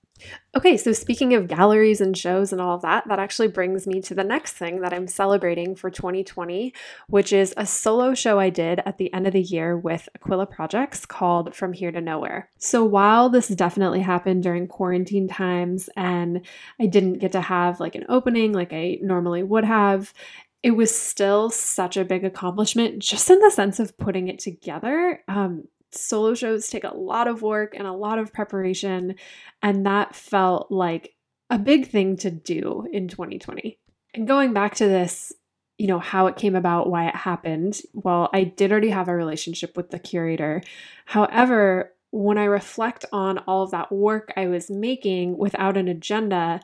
Okay, 0.56 0.76
so 0.76 0.92
speaking 0.92 1.34
of 1.34 1.48
galleries 1.48 2.00
and 2.00 2.16
shows 2.16 2.52
and 2.52 2.60
all 2.60 2.76
of 2.76 2.82
that, 2.82 3.08
that 3.08 3.18
actually 3.18 3.48
brings 3.48 3.88
me 3.88 4.00
to 4.02 4.14
the 4.14 4.22
next 4.22 4.52
thing 4.52 4.80
that 4.80 4.92
I'm 4.92 5.08
celebrating 5.08 5.74
for 5.74 5.90
2020, 5.90 6.72
which 7.08 7.32
is 7.32 7.52
a 7.56 7.66
solo 7.66 8.14
show 8.14 8.38
I 8.38 8.50
did 8.50 8.80
at 8.86 8.98
the 8.98 9.12
end 9.12 9.26
of 9.26 9.32
the 9.32 9.42
year 9.42 9.76
with 9.76 10.08
Aquila 10.14 10.46
Projects 10.46 11.04
called 11.04 11.56
From 11.56 11.72
Here 11.72 11.90
to 11.90 12.00
Nowhere. 12.00 12.50
So 12.56 12.84
while 12.84 13.28
this 13.28 13.48
definitely 13.48 14.00
happened 14.00 14.44
during 14.44 14.68
quarantine 14.68 15.26
times 15.26 15.90
and 15.96 16.46
I 16.80 16.86
didn't 16.86 17.18
get 17.18 17.32
to 17.32 17.40
have 17.40 17.80
like 17.80 17.96
an 17.96 18.06
opening 18.08 18.52
like 18.52 18.72
I 18.72 18.98
normally 19.02 19.42
would 19.42 19.64
have, 19.64 20.14
it 20.62 20.76
was 20.76 20.96
still 20.96 21.50
such 21.50 21.96
a 21.96 22.04
big 22.04 22.24
accomplishment 22.24 23.00
just 23.00 23.28
in 23.28 23.40
the 23.40 23.50
sense 23.50 23.80
of 23.80 23.98
putting 23.98 24.28
it 24.28 24.38
together. 24.38 25.22
Um, 25.26 25.64
solo 25.94 26.34
shows 26.34 26.68
take 26.68 26.84
a 26.84 26.96
lot 26.96 27.28
of 27.28 27.42
work 27.42 27.74
and 27.76 27.86
a 27.86 27.92
lot 27.92 28.18
of 28.18 28.32
preparation, 28.32 29.14
and 29.62 29.86
that 29.86 30.14
felt 30.14 30.70
like 30.70 31.14
a 31.50 31.58
big 31.58 31.88
thing 31.88 32.16
to 32.18 32.30
do 32.30 32.86
in 32.92 33.08
2020. 33.08 33.78
And 34.14 34.26
going 34.26 34.52
back 34.52 34.74
to 34.76 34.86
this, 34.86 35.32
you 35.78 35.86
know, 35.86 35.98
how 35.98 36.26
it 36.26 36.36
came 36.36 36.54
about, 36.54 36.90
why 36.90 37.08
it 37.08 37.16
happened, 37.16 37.80
well, 37.92 38.30
I 38.32 38.44
did 38.44 38.70
already 38.70 38.90
have 38.90 39.08
a 39.08 39.14
relationship 39.14 39.76
with 39.76 39.90
the 39.90 39.98
curator. 39.98 40.62
However, 41.04 41.92
when 42.10 42.38
I 42.38 42.44
reflect 42.44 43.04
on 43.12 43.38
all 43.38 43.64
of 43.64 43.72
that 43.72 43.90
work 43.90 44.32
I 44.36 44.46
was 44.46 44.70
making 44.70 45.36
without 45.36 45.76
an 45.76 45.88
agenda, 45.88 46.60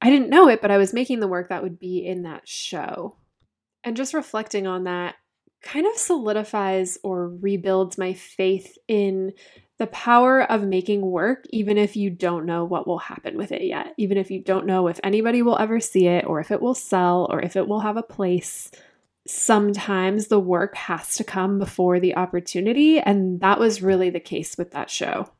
I 0.00 0.10
didn't 0.10 0.30
know 0.30 0.48
it, 0.48 0.60
but 0.60 0.72
I 0.72 0.78
was 0.78 0.92
making 0.92 1.20
the 1.20 1.28
work 1.28 1.48
that 1.48 1.62
would 1.62 1.78
be 1.78 2.04
in 2.04 2.24
that 2.24 2.48
show. 2.48 3.16
And 3.84 3.96
just 3.96 4.14
reflecting 4.14 4.66
on 4.66 4.84
that 4.84 5.14
kind 5.62 5.86
of 5.86 5.96
solidifies 5.96 6.98
or 7.02 7.28
rebuilds 7.28 7.98
my 7.98 8.14
faith 8.14 8.78
in 8.88 9.32
the 9.78 9.86
power 9.88 10.42
of 10.50 10.62
making 10.62 11.02
work, 11.02 11.44
even 11.50 11.76
if 11.76 11.96
you 11.96 12.08
don't 12.08 12.46
know 12.46 12.64
what 12.64 12.86
will 12.86 12.98
happen 12.98 13.36
with 13.36 13.52
it 13.52 13.62
yet, 13.62 13.92
even 13.98 14.16
if 14.16 14.30
you 14.30 14.40
don't 14.40 14.66
know 14.66 14.86
if 14.88 14.98
anybody 15.04 15.42
will 15.42 15.58
ever 15.58 15.80
see 15.80 16.06
it, 16.06 16.24
or 16.26 16.40
if 16.40 16.50
it 16.50 16.62
will 16.62 16.74
sell, 16.74 17.26
or 17.30 17.42
if 17.42 17.56
it 17.56 17.68
will 17.68 17.80
have 17.80 17.96
a 17.96 18.02
place. 18.02 18.70
Sometimes 19.26 20.28
the 20.28 20.40
work 20.40 20.74
has 20.76 21.16
to 21.16 21.24
come 21.24 21.58
before 21.58 22.00
the 22.00 22.16
opportunity, 22.16 23.00
and 23.00 23.40
that 23.40 23.58
was 23.58 23.82
really 23.82 24.08
the 24.08 24.20
case 24.20 24.56
with 24.56 24.70
that 24.70 24.88
show. 24.88 25.30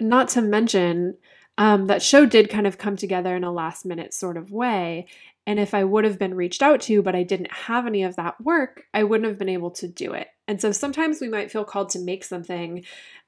Not 0.00 0.28
to 0.30 0.40
mention, 0.40 1.18
um, 1.58 1.88
that 1.88 2.02
show 2.02 2.24
did 2.24 2.48
kind 2.48 2.66
of 2.66 2.78
come 2.78 2.96
together 2.96 3.36
in 3.36 3.44
a 3.44 3.52
last 3.52 3.84
minute 3.84 4.14
sort 4.14 4.36
of 4.36 4.50
way. 4.50 5.06
And 5.46 5.58
if 5.58 5.74
I 5.74 5.84
would 5.84 6.04
have 6.04 6.18
been 6.18 6.34
reached 6.34 6.62
out 6.62 6.80
to, 6.82 7.02
but 7.02 7.16
I 7.16 7.24
didn't 7.24 7.52
have 7.52 7.86
any 7.86 8.04
of 8.04 8.16
that 8.16 8.40
work, 8.40 8.84
I 8.94 9.02
wouldn't 9.02 9.28
have 9.28 9.38
been 9.38 9.48
able 9.48 9.72
to 9.72 9.88
do 9.88 10.12
it. 10.12 10.28
And 10.46 10.60
so 10.60 10.72
sometimes 10.72 11.20
we 11.20 11.28
might 11.28 11.50
feel 11.50 11.64
called 11.64 11.90
to 11.90 11.98
make 11.98 12.24
something, 12.24 12.84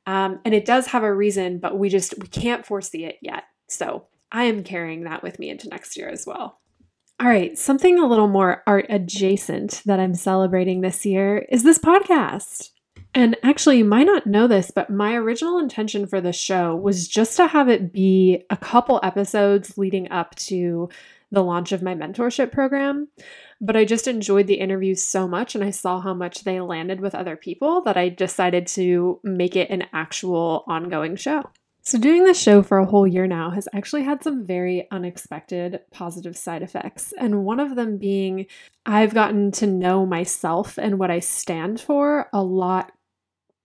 um, 0.06 0.40
and 0.44 0.54
it 0.54 0.64
does 0.64 0.88
have 0.88 1.02
a 1.02 1.14
reason, 1.14 1.59
but 1.59 1.78
we 1.78 1.88
just 1.88 2.14
we 2.18 2.26
can't 2.28 2.66
foresee 2.66 3.04
it 3.04 3.18
yet. 3.21 3.44
So 3.68 4.06
I 4.30 4.44
am 4.44 4.62
carrying 4.62 5.04
that 5.04 5.23
with 5.23 5.38
me 5.38 5.50
into 5.50 5.68
next 5.68 5.97
year 5.97 6.09
as 6.09 6.26
well. 6.26 6.61
All 7.21 7.28
right, 7.28 7.56
something 7.56 7.99
a 7.99 8.06
little 8.06 8.28
more 8.28 8.62
art 8.66 8.87
adjacent 8.88 9.83
that 9.87 10.00
I'm 10.00 10.14
celebrating 10.14 10.80
this 10.80 11.06
year 11.06 11.47
is 11.49 11.62
this 11.62 11.78
podcast. 11.78 12.71
And 13.14 13.37
actually, 13.44 13.78
you 13.78 13.85
might 13.85 14.06
not 14.06 14.26
know 14.26 14.49
this, 14.49 14.73
but 14.73 14.90
my 14.90 15.14
original 15.14 15.61
intention 15.61 16.09
for 16.09 16.21
the 16.21 16.33
show 16.33 16.75
was 16.75 17.06
just 17.06 17.37
to 17.37 17.47
have 17.47 17.68
it 17.68 17.92
be 17.92 18.44
a 18.50 18.56
couple 18.56 18.99
episodes 19.04 19.78
leading 19.78 20.11
up 20.11 20.35
to 20.35 20.88
the 21.34 21.44
launch 21.44 21.72
of 21.72 21.82
my 21.82 21.94
mentorship 21.94 22.52
program. 22.52 23.08
But 23.60 23.76
I 23.76 23.84
just 23.84 24.08
enjoyed 24.08 24.46
the 24.46 24.54
interviews 24.54 25.02
so 25.02 25.28
much 25.28 25.54
and 25.54 25.62
I 25.62 25.70
saw 25.70 26.00
how 26.00 26.14
much 26.14 26.44
they 26.44 26.60
landed 26.60 27.00
with 27.00 27.14
other 27.14 27.36
people 27.36 27.82
that 27.82 27.96
I 27.96 28.08
decided 28.08 28.66
to 28.68 29.20
make 29.22 29.56
it 29.56 29.70
an 29.70 29.84
actual 29.92 30.64
ongoing 30.66 31.16
show. 31.16 31.44
So, 31.86 31.98
doing 31.98 32.24
this 32.24 32.40
show 32.40 32.62
for 32.62 32.78
a 32.78 32.86
whole 32.86 33.06
year 33.06 33.26
now 33.26 33.50
has 33.50 33.68
actually 33.74 34.04
had 34.04 34.22
some 34.22 34.46
very 34.46 34.88
unexpected 34.90 35.80
positive 35.90 36.34
side 36.34 36.62
effects. 36.62 37.12
And 37.18 37.44
one 37.44 37.60
of 37.60 37.76
them 37.76 37.98
being 37.98 38.46
I've 38.86 39.12
gotten 39.12 39.50
to 39.52 39.66
know 39.66 40.06
myself 40.06 40.78
and 40.78 40.98
what 40.98 41.10
I 41.10 41.20
stand 41.20 41.82
for 41.82 42.30
a 42.32 42.42
lot 42.42 42.92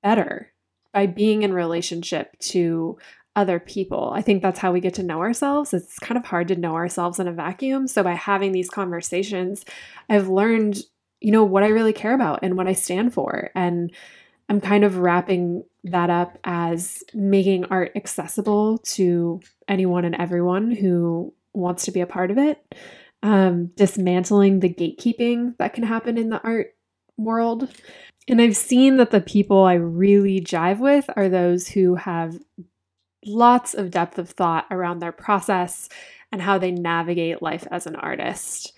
better 0.03 0.51
by 0.93 1.05
being 1.05 1.43
in 1.43 1.53
relationship 1.53 2.37
to 2.39 2.97
other 3.39 3.57
people. 3.57 4.11
I 4.13 4.21
think 4.21 4.41
that's 4.41 4.59
how 4.59 4.73
we 4.73 4.81
get 4.81 4.93
to 4.95 5.03
know 5.03 5.21
ourselves. 5.21 5.73
It's 5.73 5.97
kind 5.97 6.17
of 6.17 6.25
hard 6.25 6.49
to 6.49 6.57
know 6.57 6.75
ourselves 6.75 7.19
in 7.19 7.27
a 7.27 7.31
vacuum. 7.31 7.87
So 7.87 8.03
by 8.03 8.13
having 8.13 8.51
these 8.51 8.69
conversations, 8.69 9.63
I've 10.09 10.27
learned, 10.27 10.79
you 11.21 11.31
know, 11.31 11.45
what 11.45 11.63
I 11.63 11.67
really 11.67 11.93
care 11.93 12.13
about 12.13 12.39
and 12.43 12.57
what 12.57 12.67
I 12.67 12.73
stand 12.73 13.13
for. 13.13 13.49
And 13.55 13.93
I'm 14.49 14.59
kind 14.59 14.83
of 14.83 14.97
wrapping 14.97 15.63
that 15.85 16.09
up 16.09 16.37
as 16.43 17.01
making 17.13 17.63
art 17.65 17.93
accessible 17.95 18.79
to 18.79 19.39
anyone 19.69 20.03
and 20.03 20.15
everyone 20.15 20.71
who 20.71 21.33
wants 21.53 21.85
to 21.85 21.91
be 21.91 22.01
a 22.01 22.05
part 22.05 22.31
of 22.31 22.37
it. 22.37 22.61
Um, 23.23 23.67
dismantling 23.77 24.59
the 24.59 24.73
gatekeeping 24.73 25.57
that 25.59 25.73
can 25.73 25.83
happen 25.83 26.17
in 26.17 26.29
the 26.29 26.41
art 26.41 26.75
world 27.17 27.69
and 28.29 28.39
I've 28.39 28.55
seen 28.55 28.97
that 28.97 29.09
the 29.09 29.21
people 29.21 29.63
I 29.63 29.73
really 29.73 30.39
jive 30.39 30.77
with 30.77 31.09
are 31.15 31.29
those 31.29 31.67
who 31.67 31.95
have 31.95 32.39
lots 33.25 33.73
of 33.73 33.91
depth 33.91 34.17
of 34.17 34.29
thought 34.29 34.65
around 34.71 34.99
their 34.99 35.11
process 35.11 35.89
and 36.31 36.41
how 36.41 36.57
they 36.57 36.71
navigate 36.71 37.41
life 37.41 37.67
as 37.71 37.85
an 37.85 37.95
artist. 37.95 38.73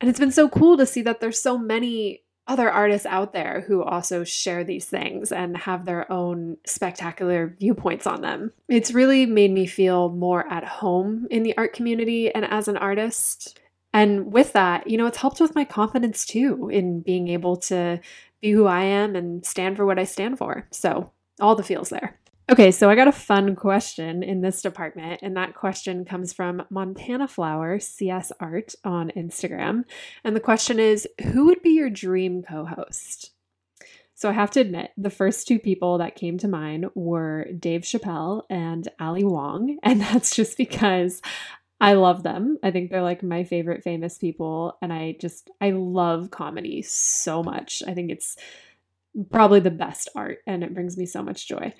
And 0.00 0.08
it's 0.08 0.20
been 0.20 0.32
so 0.32 0.48
cool 0.48 0.76
to 0.76 0.86
see 0.86 1.02
that 1.02 1.20
there's 1.20 1.40
so 1.40 1.58
many 1.58 2.22
other 2.48 2.70
artists 2.70 3.06
out 3.06 3.34
there 3.34 3.64
who 3.68 3.82
also 3.82 4.24
share 4.24 4.64
these 4.64 4.86
things 4.86 5.30
and 5.30 5.56
have 5.56 5.84
their 5.84 6.10
own 6.10 6.56
spectacular 6.64 7.54
viewpoints 7.60 8.06
on 8.06 8.22
them. 8.22 8.52
It's 8.68 8.92
really 8.92 9.26
made 9.26 9.52
me 9.52 9.66
feel 9.66 10.08
more 10.08 10.50
at 10.50 10.64
home 10.64 11.26
in 11.30 11.42
the 11.42 11.56
art 11.58 11.74
community 11.74 12.34
and 12.34 12.46
as 12.46 12.66
an 12.66 12.78
artist. 12.78 13.60
And 13.92 14.32
with 14.32 14.54
that, 14.54 14.88
you 14.88 14.96
know, 14.96 15.06
it's 15.06 15.18
helped 15.18 15.40
with 15.40 15.54
my 15.54 15.64
confidence 15.64 16.24
too 16.24 16.70
in 16.72 17.00
being 17.00 17.28
able 17.28 17.58
to 17.58 18.00
be 18.40 18.50
who 18.50 18.66
I 18.66 18.84
am 18.84 19.14
and 19.14 19.44
stand 19.44 19.76
for 19.76 19.84
what 19.84 19.98
I 19.98 20.04
stand 20.04 20.38
for. 20.38 20.66
So, 20.70 21.10
all 21.40 21.54
the 21.54 21.62
feels 21.62 21.90
there. 21.90 22.18
Okay, 22.50 22.70
so 22.70 22.88
I 22.88 22.94
got 22.94 23.08
a 23.08 23.12
fun 23.12 23.54
question 23.54 24.22
in 24.22 24.40
this 24.40 24.62
department, 24.62 25.20
and 25.22 25.36
that 25.36 25.54
question 25.54 26.06
comes 26.06 26.32
from 26.32 26.62
Montana 26.70 27.28
Flower 27.28 27.78
CS 27.78 28.32
Art 28.40 28.74
on 28.84 29.12
Instagram. 29.14 29.84
And 30.24 30.34
the 30.34 30.40
question 30.40 30.78
is 30.78 31.06
Who 31.32 31.44
would 31.44 31.60
be 31.60 31.70
your 31.70 31.90
dream 31.90 32.42
co 32.42 32.64
host? 32.64 33.32
So 34.14 34.30
I 34.30 34.32
have 34.32 34.50
to 34.52 34.60
admit, 34.60 34.92
the 34.96 35.10
first 35.10 35.46
two 35.46 35.58
people 35.58 35.98
that 35.98 36.16
came 36.16 36.38
to 36.38 36.48
mind 36.48 36.86
were 36.94 37.48
Dave 37.58 37.82
Chappelle 37.82 38.44
and 38.48 38.88
Ali 38.98 39.24
Wong. 39.24 39.78
And 39.82 40.00
that's 40.00 40.34
just 40.34 40.56
because 40.56 41.20
I 41.82 41.92
love 41.92 42.22
them. 42.22 42.56
I 42.62 42.70
think 42.70 42.90
they're 42.90 43.02
like 43.02 43.22
my 43.22 43.44
favorite 43.44 43.84
famous 43.84 44.16
people. 44.16 44.78
And 44.80 44.90
I 44.90 45.16
just, 45.20 45.50
I 45.60 45.70
love 45.70 46.30
comedy 46.30 46.80
so 46.80 47.42
much. 47.42 47.82
I 47.86 47.92
think 47.92 48.10
it's 48.10 48.36
probably 49.30 49.60
the 49.60 49.70
best 49.70 50.08
art 50.14 50.38
and 50.46 50.64
it 50.64 50.74
brings 50.74 50.96
me 50.96 51.06
so 51.06 51.22
much 51.22 51.46
joy. 51.46 51.72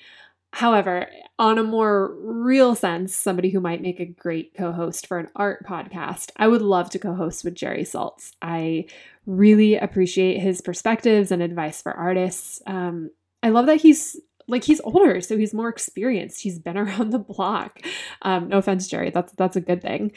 However, 0.52 1.08
on 1.38 1.58
a 1.58 1.62
more 1.62 2.14
real 2.20 2.74
sense, 2.74 3.14
somebody 3.14 3.50
who 3.50 3.60
might 3.60 3.82
make 3.82 4.00
a 4.00 4.06
great 4.06 4.54
co 4.56 4.72
host 4.72 5.06
for 5.06 5.18
an 5.18 5.28
art 5.36 5.64
podcast, 5.66 6.30
I 6.36 6.48
would 6.48 6.62
love 6.62 6.90
to 6.90 6.98
co 6.98 7.14
host 7.14 7.44
with 7.44 7.54
Jerry 7.54 7.84
Saltz. 7.84 8.32
I 8.40 8.86
really 9.26 9.76
appreciate 9.76 10.40
his 10.40 10.60
perspectives 10.60 11.30
and 11.30 11.42
advice 11.42 11.82
for 11.82 11.92
artists. 11.92 12.62
Um, 12.66 13.10
I 13.42 13.50
love 13.50 13.66
that 13.66 13.82
he's 13.82 14.18
like 14.48 14.64
he's 14.64 14.80
older, 14.80 15.20
so 15.20 15.36
he's 15.36 15.52
more 15.52 15.68
experienced. 15.68 16.42
He's 16.42 16.58
been 16.58 16.78
around 16.78 17.10
the 17.10 17.18
block. 17.18 17.80
Um, 18.22 18.48
no 18.48 18.58
offense, 18.58 18.88
Jerry. 18.88 19.10
That's 19.10 19.32
that's 19.32 19.56
a 19.56 19.60
good 19.60 19.82
thing. 19.82 20.12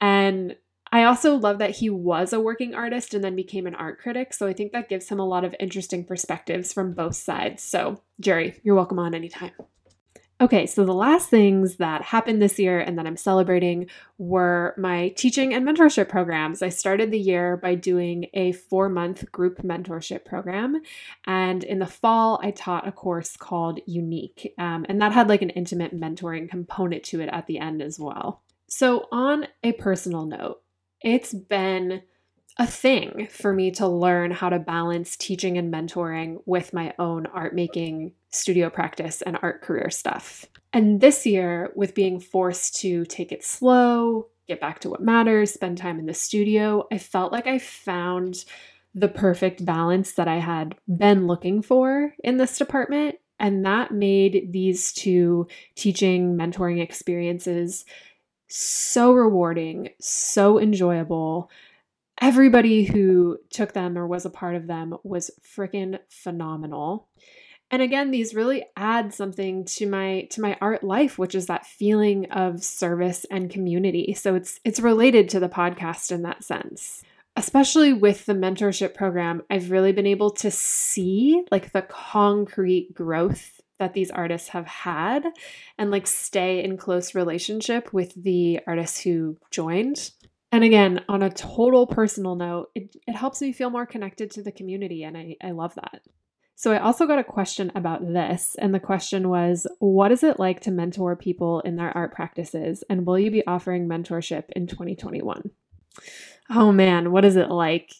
And 0.00 0.56
I 0.92 1.04
also 1.04 1.34
love 1.34 1.58
that 1.58 1.76
he 1.76 1.90
was 1.90 2.32
a 2.32 2.40
working 2.40 2.74
artist 2.74 3.14
and 3.14 3.22
then 3.22 3.36
became 3.36 3.66
an 3.66 3.74
art 3.74 3.98
critic. 3.98 4.32
So 4.32 4.46
I 4.46 4.52
think 4.52 4.72
that 4.72 4.88
gives 4.88 5.08
him 5.08 5.18
a 5.18 5.26
lot 5.26 5.44
of 5.44 5.54
interesting 5.58 6.04
perspectives 6.04 6.72
from 6.72 6.92
both 6.92 7.16
sides. 7.16 7.62
So, 7.62 8.02
Jerry, 8.20 8.60
you're 8.62 8.74
welcome 8.74 8.98
on 8.98 9.14
anytime. 9.14 9.52
Okay, 10.38 10.66
so 10.66 10.84
the 10.84 10.92
last 10.92 11.30
things 11.30 11.76
that 11.76 12.02
happened 12.02 12.42
this 12.42 12.58
year 12.58 12.78
and 12.78 12.98
that 12.98 13.06
I'm 13.06 13.16
celebrating 13.16 13.86
were 14.18 14.74
my 14.76 15.08
teaching 15.16 15.54
and 15.54 15.66
mentorship 15.66 16.10
programs. 16.10 16.60
I 16.60 16.68
started 16.68 17.10
the 17.10 17.18
year 17.18 17.56
by 17.56 17.74
doing 17.74 18.26
a 18.34 18.52
four 18.52 18.90
month 18.90 19.32
group 19.32 19.62
mentorship 19.62 20.26
program. 20.26 20.82
And 21.26 21.64
in 21.64 21.78
the 21.78 21.86
fall, 21.86 22.38
I 22.42 22.50
taught 22.50 22.86
a 22.86 22.92
course 22.92 23.34
called 23.34 23.80
Unique. 23.86 24.52
Um, 24.58 24.84
and 24.90 25.00
that 25.00 25.12
had 25.12 25.30
like 25.30 25.40
an 25.40 25.50
intimate 25.50 25.98
mentoring 25.98 26.50
component 26.50 27.02
to 27.04 27.22
it 27.22 27.30
at 27.32 27.46
the 27.46 27.58
end 27.58 27.80
as 27.80 27.98
well. 27.98 28.42
So, 28.68 29.08
on 29.10 29.46
a 29.62 29.72
personal 29.72 30.26
note, 30.26 30.60
it's 31.06 31.32
been 31.32 32.02
a 32.58 32.66
thing 32.66 33.28
for 33.30 33.52
me 33.52 33.70
to 33.70 33.86
learn 33.86 34.32
how 34.32 34.48
to 34.48 34.58
balance 34.58 35.16
teaching 35.16 35.56
and 35.56 35.72
mentoring 35.72 36.40
with 36.46 36.72
my 36.72 36.92
own 36.98 37.26
art 37.26 37.54
making 37.54 38.12
studio 38.30 38.68
practice 38.68 39.22
and 39.22 39.38
art 39.40 39.62
career 39.62 39.88
stuff. 39.88 40.46
And 40.72 41.00
this 41.00 41.24
year, 41.24 41.70
with 41.76 41.94
being 41.94 42.18
forced 42.18 42.80
to 42.80 43.04
take 43.04 43.30
it 43.30 43.44
slow, 43.44 44.26
get 44.48 44.60
back 44.60 44.80
to 44.80 44.90
what 44.90 45.00
matters, 45.00 45.52
spend 45.52 45.78
time 45.78 46.00
in 46.00 46.06
the 46.06 46.14
studio, 46.14 46.88
I 46.90 46.98
felt 46.98 47.30
like 47.30 47.46
I 47.46 47.60
found 47.60 48.44
the 48.94 49.08
perfect 49.08 49.64
balance 49.64 50.14
that 50.14 50.26
I 50.26 50.38
had 50.38 50.74
been 50.88 51.28
looking 51.28 51.62
for 51.62 52.14
in 52.24 52.38
this 52.38 52.58
department. 52.58 53.16
And 53.38 53.64
that 53.64 53.92
made 53.92 54.50
these 54.50 54.92
two 54.92 55.46
teaching, 55.76 56.36
mentoring 56.36 56.82
experiences 56.82 57.84
so 58.48 59.12
rewarding, 59.12 59.90
so 60.00 60.58
enjoyable. 60.58 61.50
Everybody 62.20 62.84
who 62.84 63.38
took 63.50 63.72
them 63.72 63.98
or 63.98 64.06
was 64.06 64.24
a 64.24 64.30
part 64.30 64.54
of 64.54 64.66
them 64.66 64.96
was 65.02 65.30
freaking 65.42 65.98
phenomenal. 66.08 67.08
And 67.70 67.82
again 67.82 68.10
these 68.10 68.34
really 68.34 68.64
add 68.76 69.12
something 69.12 69.64
to 69.64 69.88
my 69.88 70.28
to 70.30 70.40
my 70.40 70.56
art 70.60 70.84
life 70.84 71.18
which 71.18 71.34
is 71.34 71.46
that 71.46 71.66
feeling 71.66 72.30
of 72.30 72.62
service 72.62 73.26
and 73.30 73.50
community. 73.50 74.14
So 74.14 74.34
it's 74.34 74.60
it's 74.64 74.80
related 74.80 75.28
to 75.30 75.40
the 75.40 75.48
podcast 75.48 76.12
in 76.12 76.22
that 76.22 76.44
sense. 76.44 77.02
Especially 77.38 77.92
with 77.92 78.24
the 78.24 78.32
mentorship 78.32 78.94
program, 78.94 79.42
I've 79.50 79.70
really 79.70 79.92
been 79.92 80.06
able 80.06 80.30
to 80.30 80.50
see 80.50 81.44
like 81.50 81.72
the 81.72 81.82
concrete 81.82 82.94
growth 82.94 83.55
that 83.78 83.94
these 83.94 84.10
artists 84.10 84.48
have 84.48 84.66
had 84.66 85.24
and 85.78 85.90
like 85.90 86.06
stay 86.06 86.62
in 86.62 86.76
close 86.76 87.14
relationship 87.14 87.92
with 87.92 88.14
the 88.22 88.60
artists 88.66 89.00
who 89.00 89.36
joined. 89.50 90.10
And 90.52 90.64
again, 90.64 91.04
on 91.08 91.22
a 91.22 91.30
total 91.30 91.86
personal 91.86 92.36
note, 92.36 92.70
it, 92.74 92.96
it 93.06 93.14
helps 93.14 93.40
me 93.40 93.52
feel 93.52 93.70
more 93.70 93.86
connected 93.86 94.30
to 94.32 94.42
the 94.42 94.52
community, 94.52 95.02
and 95.02 95.16
I, 95.16 95.36
I 95.42 95.50
love 95.50 95.74
that. 95.74 96.02
So, 96.54 96.72
I 96.72 96.78
also 96.78 97.06
got 97.06 97.18
a 97.18 97.24
question 97.24 97.70
about 97.74 98.06
this, 98.06 98.56
and 98.58 98.74
the 98.74 98.80
question 98.80 99.28
was 99.28 99.66
What 99.80 100.12
is 100.12 100.22
it 100.22 100.38
like 100.38 100.60
to 100.60 100.70
mentor 100.70 101.16
people 101.16 101.60
in 101.60 101.76
their 101.76 101.94
art 101.94 102.14
practices, 102.14 102.82
and 102.88 103.04
will 103.04 103.18
you 103.18 103.30
be 103.30 103.46
offering 103.46 103.88
mentorship 103.88 104.44
in 104.54 104.66
2021? 104.66 105.50
Oh 106.48 106.72
man, 106.72 107.12
what 107.12 107.24
is 107.24 107.36
it 107.36 107.50
like? 107.50 107.92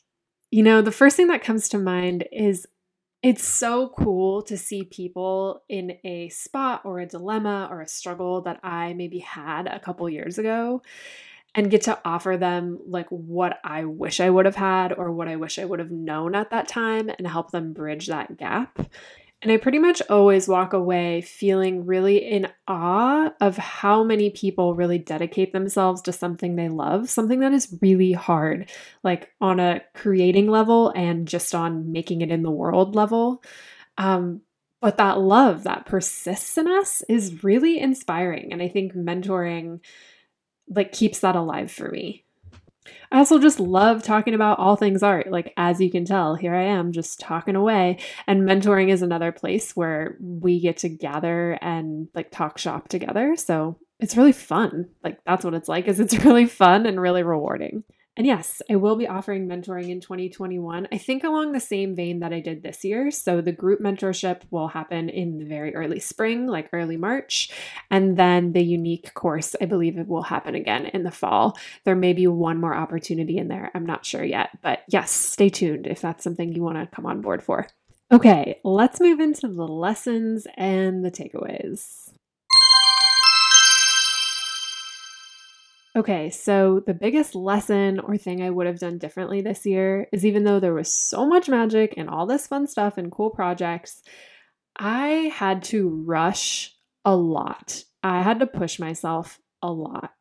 You 0.51 0.63
know, 0.63 0.81
the 0.81 0.93
first 0.93 1.17
thing 1.17 1.27
that 1.29 1.43
comes 1.43 1.69
to 1.71 1.79
mind 1.79 2.27
is 2.33 2.67
it's 3.23 3.45
so 3.45 3.89
cool 3.89 4.43
to 4.43 4.57
see 4.57 4.85
people 4.85 5.63
in 5.69 5.99
a 6.05 6.29
spot 6.29 6.83
or 6.85 7.01
a 7.01 7.07
dilemma 7.07 7.69
or 7.71 7.81
a 7.81 7.89
struggle 7.89 8.43
that 8.43 8.61
I 8.63 8.93
maybe 8.93 9.19
had 9.19 9.67
a 9.67 9.81
couple 9.81 10.09
years 10.09 10.39
ago 10.39 10.83
and 11.55 11.71
get 11.71 11.83
to 11.83 11.99
offer 12.05 12.37
them 12.37 12.79
like 12.87 13.09
what 13.09 13.59
I 13.65 13.85
wish 13.87 14.21
I 14.21 14.29
would 14.29 14.45
have 14.45 14.57
had 14.57 14.93
or 14.93 15.11
what 15.11 15.27
I 15.27 15.37
wish 15.37 15.59
I 15.59 15.65
would 15.65 15.79
have 15.79 15.91
known 15.91 16.35
at 16.35 16.51
that 16.51 16.69
time 16.69 17.09
and 17.09 17.27
help 17.27 17.51
them 17.51 17.73
bridge 17.73 18.09
that 18.09 18.37
gap. 18.37 18.79
And 19.43 19.53
I 19.53 19.59
pretty 19.59 19.79
much 19.79 20.03
always 20.09 20.49
walk 20.49 20.73
away 20.73 21.21
feeling 21.21 21.85
really 21.87 22.17
in 22.17 22.49
awe 22.67 23.31
of 23.41 23.57
how 23.59 24.03
many 24.03 24.31
people 24.31 24.75
really 24.75 24.99
dedicate 24.99 25.53
themselves 25.53 26.03
to 26.03 26.13
something 26.13 26.57
they 26.57 26.69
love, 26.69 27.11
something 27.11 27.41
that 27.41 27.53
is 27.53 27.77
really 27.83 28.13
hard, 28.13 28.71
like 29.05 29.31
on 29.41 29.61
a 29.61 29.83
creating 29.95 30.49
level 30.49 30.91
and 30.97 31.29
just 31.29 31.55
on 31.55 31.93
making 31.93 32.23
it 32.23 32.31
in 32.31 32.43
the 32.43 32.51
world 32.51 32.97
level. 32.97 33.43
Um, 33.99 34.41
but 34.81 34.99
that 34.99 35.21
love 35.21 35.65
that 35.65 35.87
persists 35.87 36.57
in 36.59 36.67
us 36.67 37.03
is 37.09 37.45
really 37.45 37.79
inspiring. 37.79 38.53
And 38.53 38.63
I 38.63 38.69
think 38.69 38.95
mentoring 38.95 39.81
like 40.69 40.93
keeps 40.93 41.21
that 41.21 41.37
alive 41.37 41.71
for 41.71 41.91
me. 41.91 42.26
I 43.11 43.19
also 43.19 43.39
just 43.39 43.61
love 43.61 44.03
talking 44.03 44.35
about 44.35 44.59
all 44.59 44.77
things 44.77 45.03
art. 45.03 45.31
Like, 45.31 45.53
as 45.57 45.81
you 45.81 45.91
can 45.91 46.05
tell, 46.05 46.35
here 46.35 46.55
I 46.55 46.65
am 46.65 46.93
just 46.93 47.21
talking 47.21 47.57
away. 47.57 47.99
And 48.27 48.43
mentoring 48.43 48.91
is 48.91 49.03
another 49.03 49.33
place 49.33 49.77
where 49.77 50.17
we 50.21 50.61
get 50.61 50.79
to 50.79 50.89
gather 50.89 51.59
and 51.63 52.09
like 52.15 52.31
talk 52.31 52.59
shop 52.59 52.89
together. 52.89 53.37
So 53.37 53.79
it's 54.01 54.17
really 54.17 54.33
fun. 54.33 54.89
Like, 55.03 55.19
that's 55.25 55.45
what 55.45 55.55
it's 55.55 55.69
like, 55.69 55.89
is 55.89 56.01
it's 56.01 56.19
really 56.25 56.47
fun 56.47 56.87
and 56.87 57.01
really 57.01 57.23
rewarding. 57.23 57.85
And 58.17 58.27
yes, 58.27 58.63
I 58.71 58.77
will 58.77 58.97
be 58.97 59.07
offering 59.07 59.47
mentoring 59.47 59.91
in 59.91 60.01
2021. 60.01 60.89
I 60.91 60.97
think 60.99 61.23
along 61.23 61.53
the 61.53 61.61
same 61.61 61.95
vein 61.95 62.21
that 62.21 62.33
I 62.33 62.41
did 62.41 62.63
this 62.63 62.83
year. 62.83 63.11
So 63.11 63.43
the 63.43 63.53
group 63.53 63.81
mentorship 63.81 64.41
will 64.51 64.69
happen 64.69 65.11
in 65.11 65.39
the 65.39 65.45
very 65.45 65.75
early 65.75 66.01
spring, 66.01 66.47
like 66.47 66.71
early 66.73 66.97
March. 66.97 67.51
And 67.91 68.17
then 68.17 68.53
the 68.53 68.63
unique 68.63 69.13
course, 69.13 69.55
I 69.61 69.67
believe 69.67 69.99
it 69.99 70.09
will 70.09 70.23
happen 70.23 70.55
again 70.55 70.87
in 70.87 71.03
the 71.03 71.11
fall. 71.11 71.59
There 71.85 71.95
may 71.95 72.15
be 72.15 72.27
one 72.27 72.59
more 72.59 72.75
opportunity 72.75 73.37
in 73.37 73.49
there. 73.49 73.71
I'm 73.75 73.85
not 73.85 74.07
sure 74.07 74.25
yet. 74.25 74.51
But 74.63 74.85
yes, 74.89 75.11
stay 75.11 75.51
tuned 75.51 75.87
if 75.87 76.01
that's 76.01 76.25
something 76.25 76.53
you 76.53 76.63
want 76.63 76.79
to 76.79 76.87
come 76.87 77.05
on 77.05 77.21
board 77.21 77.43
for. 77.43 77.67
Okay, 78.11 78.61
let's 78.65 79.01
move 79.01 79.21
into 79.21 79.49
the 79.49 79.67
lessons 79.67 80.47
and 80.57 81.05
the 81.05 81.11
takeaways. 81.11 82.13
Okay, 85.97 86.29
so 86.29 86.83
the 86.87 86.93
biggest 86.93 87.35
lesson 87.35 88.01
or 88.01 88.19
thing 88.19 88.43
I 88.43 88.51
would 88.51 88.67
have 88.67 88.79
done 88.79 88.99
differently 88.99 89.41
this 89.41 89.65
year 89.65 90.09
is 90.13 90.27
even 90.27 90.45
though 90.45 90.61
there 90.61 90.75
was 90.75 90.93
so 90.93 91.27
much 91.27 91.49
magic 91.49 91.95
and 91.97 92.11
all 92.11 92.27
this 92.27 92.47
fun 92.47 92.67
stuff 92.67 92.99
and 92.99 93.11
cool 93.11 93.31
projects, 93.31 94.03
I 94.77 95.33
had 95.35 95.65
to 95.65 95.89
rush 95.89 96.75
a 97.07 97.17
lot. 97.17 97.85
I 98.03 98.21
had 98.21 98.41
to 98.41 98.47
push 98.47 98.79
myself 98.79 99.41
a 99.63 99.73
lot. 99.73 100.13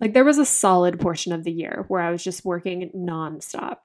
Like 0.00 0.14
there 0.14 0.24
was 0.24 0.38
a 0.38 0.46
solid 0.46 0.98
portion 0.98 1.34
of 1.34 1.44
the 1.44 1.52
year 1.52 1.84
where 1.88 2.00
I 2.00 2.10
was 2.10 2.24
just 2.24 2.46
working 2.46 2.90
nonstop. 2.96 3.80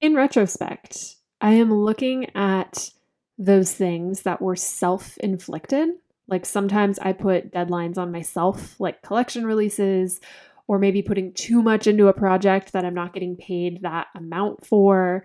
In 0.00 0.16
retrospect, 0.16 1.14
I 1.40 1.52
am 1.52 1.72
looking 1.72 2.34
at 2.34 2.90
those 3.38 3.72
things 3.72 4.22
that 4.22 4.42
were 4.42 4.56
self 4.56 5.16
inflicted 5.18 5.90
like 6.30 6.46
sometimes 6.46 6.98
I 7.00 7.12
put 7.12 7.52
deadlines 7.52 7.98
on 7.98 8.12
myself, 8.12 8.78
like 8.80 9.02
collection 9.02 9.44
releases, 9.44 10.20
or 10.68 10.78
maybe 10.78 11.02
putting 11.02 11.32
too 11.32 11.62
much 11.62 11.88
into 11.88 12.06
a 12.06 12.14
project 12.14 12.72
that 12.72 12.84
I'm 12.84 12.94
not 12.94 13.12
getting 13.12 13.36
paid 13.36 13.82
that 13.82 14.06
amount 14.14 14.64
for. 14.64 15.24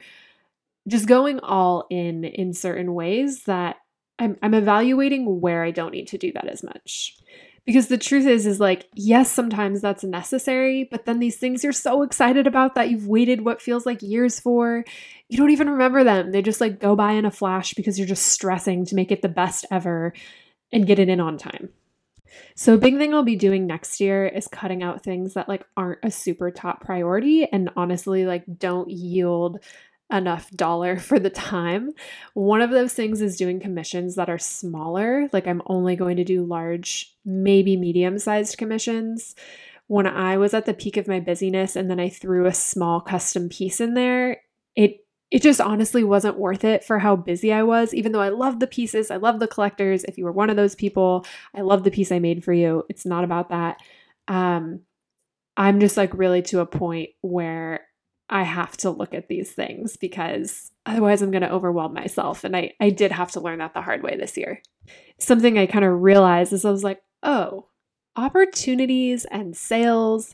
Just 0.88 1.08
going 1.08 1.40
all 1.40 1.86
in 1.90 2.24
in 2.26 2.54
certain 2.54 2.94
ways 2.94 3.44
that 3.44 3.78
I'm, 4.18 4.38
I'm 4.42 4.54
evaluating 4.54 5.42
where 5.42 5.64
I 5.64 5.72
don't 5.72 5.92
need 5.92 6.08
to 6.10 6.18
do 6.18 6.32
that 6.34 6.48
as 6.48 6.64
much. 6.64 7.18
Because 7.66 7.88
the 7.88 7.98
truth 7.98 8.28
is, 8.28 8.46
is 8.46 8.60
like, 8.60 8.88
yes, 8.94 9.32
sometimes 9.32 9.82
that's 9.82 10.04
necessary, 10.04 10.88
but 10.90 11.06
then 11.06 11.20
these 11.20 11.38
things 11.38 11.64
you're 11.64 11.74
so 11.74 12.04
excited 12.04 12.46
about 12.46 12.76
that 12.76 12.92
you've 12.92 13.08
waited 13.08 13.42
what 13.42 13.62
feels 13.62 13.88
like 13.88 14.04
years 14.04 14.40
for, 14.40 14.86
you 15.30 15.38
don't 15.38 15.50
even 15.50 15.72
remember 15.72 16.04
them. 16.04 16.32
They 16.32 16.44
just 16.44 16.62
like 16.62 16.80
go 16.80 16.96
by 16.96 17.14
in 17.14 17.26
a 17.26 17.32
flash 17.32 17.74
because 17.74 17.98
you're 17.98 18.08
just 18.08 18.28
stressing 18.28 18.86
to 18.86 18.96
make 18.96 19.12
it 19.12 19.24
the 19.24 19.30
best 19.30 19.66
ever 19.72 20.14
and 20.76 20.86
get 20.86 21.00
it 21.00 21.10
in 21.10 21.20
on 21.20 21.38
time. 21.38 21.70
So 22.54 22.74
a 22.74 22.78
big 22.78 22.98
thing 22.98 23.14
I'll 23.14 23.24
be 23.24 23.38
doing 23.38 23.66
next 23.66 24.02
year 24.02 24.28
is 24.28 24.48
cutting 24.48 24.84
out 24.84 25.04
things 25.04 25.34
that 25.34 25.48
like 25.48 25.66
aren't 25.78 26.00
a 26.04 26.12
super 26.12 26.52
top 26.52 26.82
priority 26.82 27.46
and 27.46 27.70
honestly 27.78 28.26
like 28.26 28.44
don't 28.58 28.90
yield 28.90 29.60
enough 30.12 30.52
dollar 30.52 30.98
for 31.00 31.18
the 31.18 31.30
time. 31.30 31.92
One 32.34 32.62
of 32.62 32.72
those 32.72 32.94
things 32.94 33.22
is 33.22 33.38
doing 33.38 33.60
commissions 33.62 34.16
that 34.16 34.30
are 34.30 34.38
smaller. 34.38 35.30
Like 35.32 35.48
I'm 35.48 35.62
only 35.68 35.96
going 35.96 36.18
to 36.18 36.26
do 36.26 36.46
large, 36.46 37.16
maybe 37.24 37.78
medium-sized 37.78 38.58
commissions. 38.58 39.34
When 39.88 40.08
I 40.08 40.38
was 40.38 40.54
at 40.54 40.66
the 40.66 40.74
peak 40.74 40.98
of 40.98 41.08
my 41.08 41.22
busyness 41.22 41.76
and 41.76 41.90
then 41.90 42.02
I 42.02 42.10
threw 42.10 42.48
a 42.48 42.54
small 42.54 43.00
custom 43.00 43.48
piece 43.48 43.80
in 43.80 43.94
there, 43.94 44.42
it 44.76 45.05
it 45.32 45.42
just 45.42 45.60
honestly 45.60 46.04
wasn't 46.04 46.38
worth 46.38 46.64
it 46.64 46.84
for 46.84 47.00
how 47.00 47.16
busy 47.16 47.52
I 47.52 47.64
was. 47.64 47.94
Even 47.94 48.12
though 48.12 48.22
I 48.22 48.30
love 48.30 48.60
the 48.60 48.68
pieces, 48.68 49.10
I 49.10 49.18
love 49.18 49.40
the 49.40 49.48
collectors. 49.48 50.04
If 50.04 50.18
you 50.18 50.26
were 50.26 50.32
one 50.32 50.50
of 50.50 50.56
those 50.56 50.76
people, 50.76 51.26
I 51.54 51.62
love 51.62 51.84
the 51.84 51.92
piece 51.92 52.12
I 52.12 52.20
made 52.20 52.44
for 52.44 52.54
you. 52.54 52.84
It's 52.90 53.06
not 53.06 53.24
about 53.24 53.50
that. 53.50 53.78
Um, 54.28 54.82
I'm 55.58 55.80
just 55.80 55.98
like 55.98 56.14
really 56.14 56.42
to 56.44 56.60
a 56.60 56.66
point 56.66 57.10
where 57.22 57.82
I 58.30 58.44
have 58.44 58.76
to 58.78 58.90
look 58.90 59.14
at 59.14 59.28
these 59.28 59.52
things 59.52 59.98
because 59.98 60.72
otherwise 60.86 61.22
I'm 61.22 61.32
going 61.32 61.42
to 61.44 61.52
overwhelm 61.52 61.94
myself. 61.94 62.44
And 62.44 62.56
I, 62.56 62.74
I 62.80 62.90
did 62.90 63.12
have 63.12 63.32
to 63.32 63.40
learn 63.40 63.60
that 63.60 63.74
the 63.74 63.82
hard 63.82 64.04
way 64.04 64.18
this 64.18 64.38
year. 64.38 64.62
Something 65.20 65.58
I 65.58 65.66
kind 65.66 65.86
of 65.86 66.02
realized 66.02 66.54
is 66.54 66.66
I 66.66 66.72
was 66.72 66.84
like, 66.84 67.02
oh, 67.24 67.68
opportunities 68.16 69.26
and 69.26 69.56
sales 69.56 70.34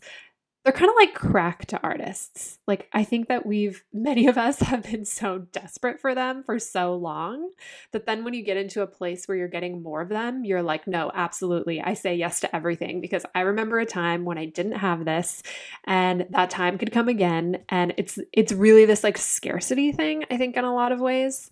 they're 0.64 0.74
kind 0.74 0.90
of 0.90 0.96
like 0.96 1.16
crack 1.16 1.66
to 1.66 1.80
artists. 1.82 2.60
Like, 2.68 2.88
I 2.94 3.04
think 3.04 3.28
that 3.30 3.46
we've, 3.46 3.84
many 3.92 4.28
of 4.28 4.38
us 4.38 4.60
have 4.62 4.84
been 4.84 5.06
so 5.06 5.40
desperate 5.40 6.00
for 6.00 6.14
them 6.14 6.44
for 6.44 6.60
so 6.60 6.96
long 6.96 7.50
that 7.94 8.06
then 8.06 8.24
when 8.24 8.36
you 8.36 8.44
get 8.44 8.58
into 8.58 8.84
a 8.84 8.88
place 8.88 9.28
where 9.28 9.38
you're 9.38 9.48
getting 9.48 9.82
more 9.82 10.02
of 10.02 10.10
them, 10.10 10.46
you're 10.46 10.62
like, 10.62 10.86
no, 10.86 11.12
absolutely. 11.14 11.82
I 11.82 11.96
say 11.96 12.16
yes 12.16 12.40
to 12.42 12.56
everything 12.56 13.02
because 13.02 13.26
I 13.34 13.42
remember 13.42 13.80
a 13.80 13.86
time 13.86 14.24
when 14.24 14.38
I 14.38 14.46
didn't 14.46 14.74
have 14.74 15.04
this 15.04 15.42
and 15.86 16.28
that 16.30 16.52
time 16.52 16.78
could 16.78 16.92
come 16.92 17.08
again. 17.08 17.64
And 17.70 17.94
it's, 17.98 18.20
it's 18.32 18.52
really 18.52 18.86
this 18.86 19.04
like 19.04 19.18
scarcity 19.18 19.92
thing, 19.92 20.26
I 20.30 20.38
think, 20.38 20.58
in 20.58 20.64
a 20.64 20.76
lot 20.76 20.92
of 20.92 21.02
ways. 21.02 21.50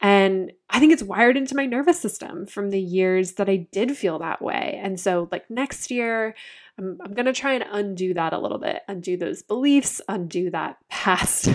And 0.00 0.52
I 0.70 0.80
think 0.80 0.92
it's 0.92 1.02
wired 1.02 1.36
into 1.36 1.56
my 1.56 1.66
nervous 1.66 2.00
system 2.00 2.46
from 2.46 2.70
the 2.70 2.80
years 2.80 3.32
that 3.32 3.48
I 3.48 3.68
did 3.70 3.96
feel 3.96 4.18
that 4.18 4.42
way. 4.42 4.78
And 4.82 4.98
so, 5.00 5.28
like, 5.32 5.48
next 5.50 5.90
year, 5.90 6.34
I'm, 6.78 6.98
I'm 7.04 7.14
going 7.14 7.26
to 7.26 7.32
try 7.32 7.54
and 7.54 7.64
undo 7.70 8.14
that 8.14 8.32
a 8.32 8.38
little 8.38 8.58
bit, 8.58 8.82
undo 8.88 9.16
those 9.16 9.42
beliefs, 9.42 10.00
undo 10.08 10.50
that 10.50 10.76
past 10.88 11.48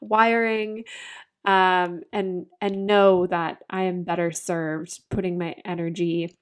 wiring, 0.00 0.84
um, 1.44 2.02
and 2.12 2.46
and 2.60 2.86
know 2.86 3.26
that 3.26 3.58
I 3.68 3.84
am 3.84 4.04
better 4.04 4.30
served 4.30 5.00
putting 5.10 5.38
my 5.38 5.56
energy 5.64 6.36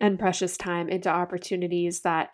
and 0.00 0.18
precious 0.18 0.56
time 0.56 0.88
into 0.88 1.08
opportunities 1.08 2.00
that 2.02 2.30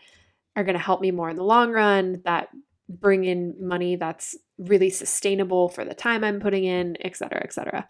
are 0.57 0.65
going 0.65 0.77
to 0.77 0.83
help 0.83 1.01
me 1.01 1.11
more 1.11 1.31
in 1.31 1.37
the 1.37 1.45
long 1.45 1.71
run, 1.71 2.23
that 2.25 2.49
bring 2.89 3.25
in 3.25 3.55
money 3.61 3.97
that's 3.97 4.37
really 4.59 4.91
sustainable 4.91 5.69
for 5.69 5.85
the 5.85 5.95
time 5.95 6.25
I'm 6.25 6.41
putting 6.41 6.65
in, 6.65 6.97
et 7.01 7.17
cetera, 7.17 7.43
et 7.43 7.53
cetera. 7.53 7.89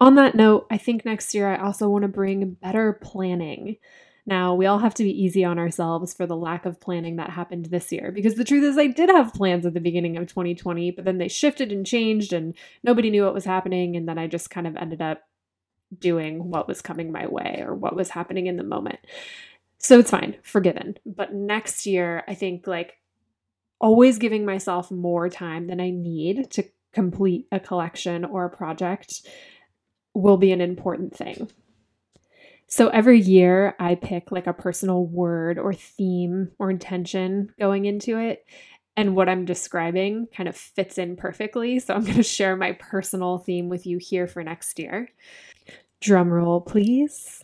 On 0.00 0.14
that 0.16 0.34
note, 0.34 0.66
I 0.70 0.76
think 0.76 1.04
next 1.04 1.34
year 1.34 1.48
I 1.48 1.64
also 1.64 1.88
want 1.88 2.02
to 2.02 2.08
bring 2.08 2.56
better 2.60 2.98
planning. 3.02 3.76
Now, 4.28 4.54
we 4.54 4.66
all 4.66 4.78
have 4.78 4.92
to 4.96 5.04
be 5.04 5.22
easy 5.24 5.42
on 5.42 5.58
ourselves 5.58 6.12
for 6.12 6.26
the 6.26 6.36
lack 6.36 6.66
of 6.66 6.78
planning 6.78 7.16
that 7.16 7.30
happened 7.30 7.64
this 7.64 7.90
year 7.90 8.12
because 8.12 8.34
the 8.34 8.44
truth 8.44 8.62
is, 8.62 8.76
I 8.76 8.86
did 8.86 9.08
have 9.08 9.32
plans 9.32 9.64
at 9.64 9.72
the 9.72 9.80
beginning 9.80 10.18
of 10.18 10.26
2020, 10.26 10.90
but 10.90 11.06
then 11.06 11.16
they 11.16 11.28
shifted 11.28 11.72
and 11.72 11.86
changed 11.86 12.34
and 12.34 12.52
nobody 12.82 13.08
knew 13.08 13.24
what 13.24 13.32
was 13.32 13.46
happening. 13.46 13.96
And 13.96 14.06
then 14.06 14.18
I 14.18 14.26
just 14.26 14.50
kind 14.50 14.66
of 14.66 14.76
ended 14.76 15.00
up 15.00 15.22
doing 15.98 16.50
what 16.50 16.68
was 16.68 16.82
coming 16.82 17.10
my 17.10 17.26
way 17.26 17.64
or 17.66 17.74
what 17.74 17.96
was 17.96 18.10
happening 18.10 18.48
in 18.48 18.58
the 18.58 18.62
moment. 18.62 18.98
So 19.78 19.98
it's 19.98 20.10
fine, 20.10 20.36
forgiven. 20.42 20.98
But 21.06 21.32
next 21.32 21.86
year, 21.86 22.22
I 22.28 22.34
think 22.34 22.66
like 22.66 22.98
always 23.80 24.18
giving 24.18 24.44
myself 24.44 24.90
more 24.90 25.30
time 25.30 25.68
than 25.68 25.80
I 25.80 25.88
need 25.88 26.50
to 26.50 26.64
complete 26.92 27.46
a 27.50 27.60
collection 27.60 28.26
or 28.26 28.44
a 28.44 28.54
project 28.54 29.26
will 30.12 30.36
be 30.36 30.52
an 30.52 30.60
important 30.60 31.16
thing. 31.16 31.48
So 32.70 32.88
every 32.88 33.18
year 33.18 33.74
I 33.80 33.94
pick 33.94 34.30
like 34.30 34.46
a 34.46 34.52
personal 34.52 35.06
word 35.06 35.58
or 35.58 35.72
theme 35.72 36.50
or 36.58 36.70
intention 36.70 37.50
going 37.58 37.86
into 37.86 38.18
it. 38.18 38.44
And 38.94 39.16
what 39.16 39.28
I'm 39.28 39.46
describing 39.46 40.26
kind 40.36 40.50
of 40.50 40.56
fits 40.56 40.98
in 40.98 41.16
perfectly. 41.16 41.78
So 41.78 41.94
I'm 41.94 42.04
going 42.04 42.16
to 42.16 42.22
share 42.22 42.56
my 42.56 42.72
personal 42.72 43.38
theme 43.38 43.70
with 43.70 43.86
you 43.86 43.96
here 43.96 44.26
for 44.26 44.44
next 44.44 44.78
year. 44.78 45.08
Drum 46.00 46.30
roll, 46.30 46.60
please. 46.60 47.42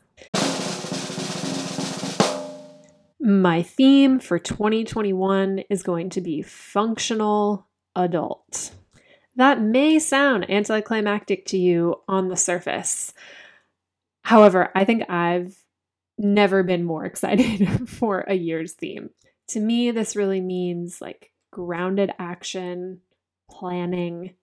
My 3.18 3.62
theme 3.62 4.18
for 4.18 4.38
2021 4.38 5.60
is 5.70 5.82
going 5.82 6.10
to 6.10 6.20
be 6.20 6.42
functional 6.42 7.66
adult. 7.96 8.72
That 9.36 9.62
may 9.62 9.98
sound 9.98 10.50
anticlimactic 10.50 11.46
to 11.46 11.56
you 11.56 12.02
on 12.06 12.28
the 12.28 12.36
surface. 12.36 13.14
However, 14.24 14.70
I 14.74 14.84
think 14.84 15.08
I've 15.08 15.56
never 16.18 16.62
been 16.62 16.84
more 16.84 17.04
excited 17.04 17.88
for 17.88 18.20
a 18.20 18.34
year's 18.34 18.72
theme. 18.72 19.10
To 19.48 19.60
me, 19.60 19.90
this 19.90 20.16
really 20.16 20.40
means 20.40 21.00
like 21.00 21.30
grounded 21.52 22.10
action, 22.18 23.00
planning, 23.50 24.34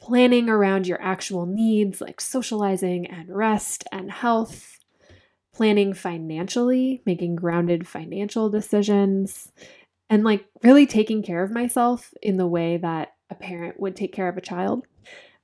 planning 0.00 0.48
around 0.48 0.86
your 0.86 1.00
actual 1.00 1.46
needs 1.46 2.00
like 2.00 2.20
socializing 2.20 3.06
and 3.06 3.28
rest 3.28 3.84
and 3.92 4.10
health, 4.10 4.78
planning 5.54 5.92
financially, 5.92 7.02
making 7.04 7.36
grounded 7.36 7.86
financial 7.86 8.48
decisions, 8.48 9.52
and 10.08 10.24
like 10.24 10.46
really 10.62 10.86
taking 10.86 11.22
care 11.22 11.42
of 11.42 11.50
myself 11.50 12.14
in 12.22 12.38
the 12.38 12.46
way 12.46 12.78
that 12.78 13.12
a 13.30 13.34
parent 13.34 13.78
would 13.78 13.96
take 13.96 14.14
care 14.14 14.28
of 14.28 14.38
a 14.38 14.42
child. 14.42 14.86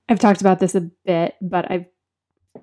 I've 0.09 0.19
talked 0.19 0.41
about 0.41 0.59
this 0.59 0.75
a 0.75 0.91
bit, 1.05 1.35
but 1.43 1.71
I've 1.71 1.87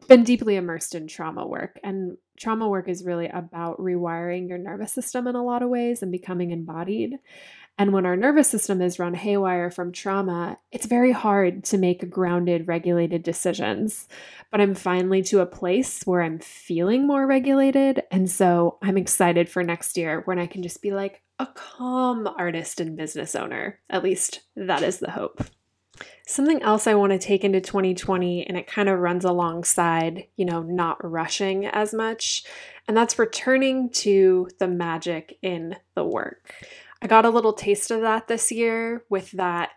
been 0.08 0.24
deeply 0.24 0.56
immersed 0.56 0.96
in 0.96 1.08
trauma 1.08 1.46
work. 1.46 1.80
And 1.84 2.18
trauma 2.38 2.68
work 2.68 2.88
is 2.88 3.04
really 3.04 3.28
about 3.28 3.80
rewiring 3.80 4.50
your 4.50 4.58
nervous 4.58 4.94
system 4.94 5.28
in 5.28 5.36
a 5.36 5.44
lot 5.44 5.62
of 5.62 5.70
ways 5.70 6.02
and 6.02 6.12
becoming 6.12 6.52
embodied. 6.52 7.20
And 7.78 7.92
when 7.92 8.06
our 8.06 8.16
nervous 8.16 8.48
system 8.48 8.82
is 8.82 9.00
run 9.00 9.14
haywire 9.14 9.70
from 9.70 9.92
trauma, 9.92 10.58
it's 10.72 10.86
very 10.86 11.12
hard 11.12 11.66
to 11.66 11.78
make 11.78 12.10
grounded, 12.10 12.70
regulated 12.70 13.22
decisions. 13.22 14.08
But 14.50 14.62
I'm 14.62 14.76
finally 14.76 15.22
to 15.24 15.42
a 15.42 15.46
place 15.46 16.04
where 16.04 16.22
I'm 16.22 16.40
feeling 16.40 17.06
more 17.06 17.28
regulated. 17.28 18.04
And 18.12 18.32
so 18.32 18.78
I'm 18.82 18.98
excited 18.98 19.50
for 19.50 19.62
next 19.62 19.98
year 19.98 20.22
when 20.24 20.40
I 20.40 20.48
can 20.48 20.64
just 20.64 20.82
be 20.82 20.92
like 20.92 21.22
a 21.38 21.48
calm 21.48 22.28
artist 22.38 22.80
and 22.80 22.96
business 22.96 23.36
owner. 23.36 23.80
At 23.90 24.04
least 24.04 24.42
that 24.56 24.82
is 24.82 25.00
the 25.00 25.12
hope. 25.12 25.44
Something 26.28 26.64
else 26.64 26.88
I 26.88 26.96
want 26.96 27.12
to 27.12 27.20
take 27.20 27.44
into 27.44 27.62
2020, 27.62 28.48
and 28.48 28.58
it 28.58 28.66
kind 28.66 28.90
of 28.90 29.00
runs 29.00 29.26
alongside, 29.26 30.26
you 30.36 30.46
know, 30.46 30.64
not 30.64 30.98
rushing 31.04 31.68
as 31.68 31.94
much, 31.94 32.44
and 32.88 32.98
that's 32.98 33.20
returning 33.20 33.90
to 33.92 34.50
the 34.60 34.68
magic 34.68 35.38
in 35.44 35.76
the 35.94 36.04
work. 36.04 36.52
I 37.02 37.08
got 37.08 37.26
a 37.26 37.30
little 37.30 37.54
taste 37.54 37.92
of 37.92 38.02
that 38.02 38.28
this 38.28 38.52
year 38.52 39.04
with 39.10 39.32
that 39.32 39.72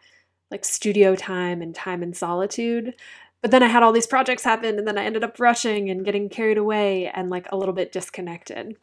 like 0.50 0.64
studio 0.64 1.14
time 1.14 1.60
and 1.60 1.74
time 1.74 2.02
in 2.02 2.14
solitude. 2.14 2.94
But 3.42 3.50
then 3.50 3.62
I 3.62 3.68
had 3.68 3.82
all 3.82 3.92
these 3.92 4.06
projects 4.06 4.44
happen, 4.44 4.78
and 4.78 4.88
then 4.88 4.96
I 4.96 5.04
ended 5.04 5.22
up 5.24 5.38
rushing 5.38 5.90
and 5.90 6.04
getting 6.04 6.30
carried 6.30 6.58
away 6.58 7.08
and 7.08 7.28
like 7.28 7.46
a 7.52 7.56
little 7.56 7.74
bit 7.74 7.92
disconnected. 7.92 8.76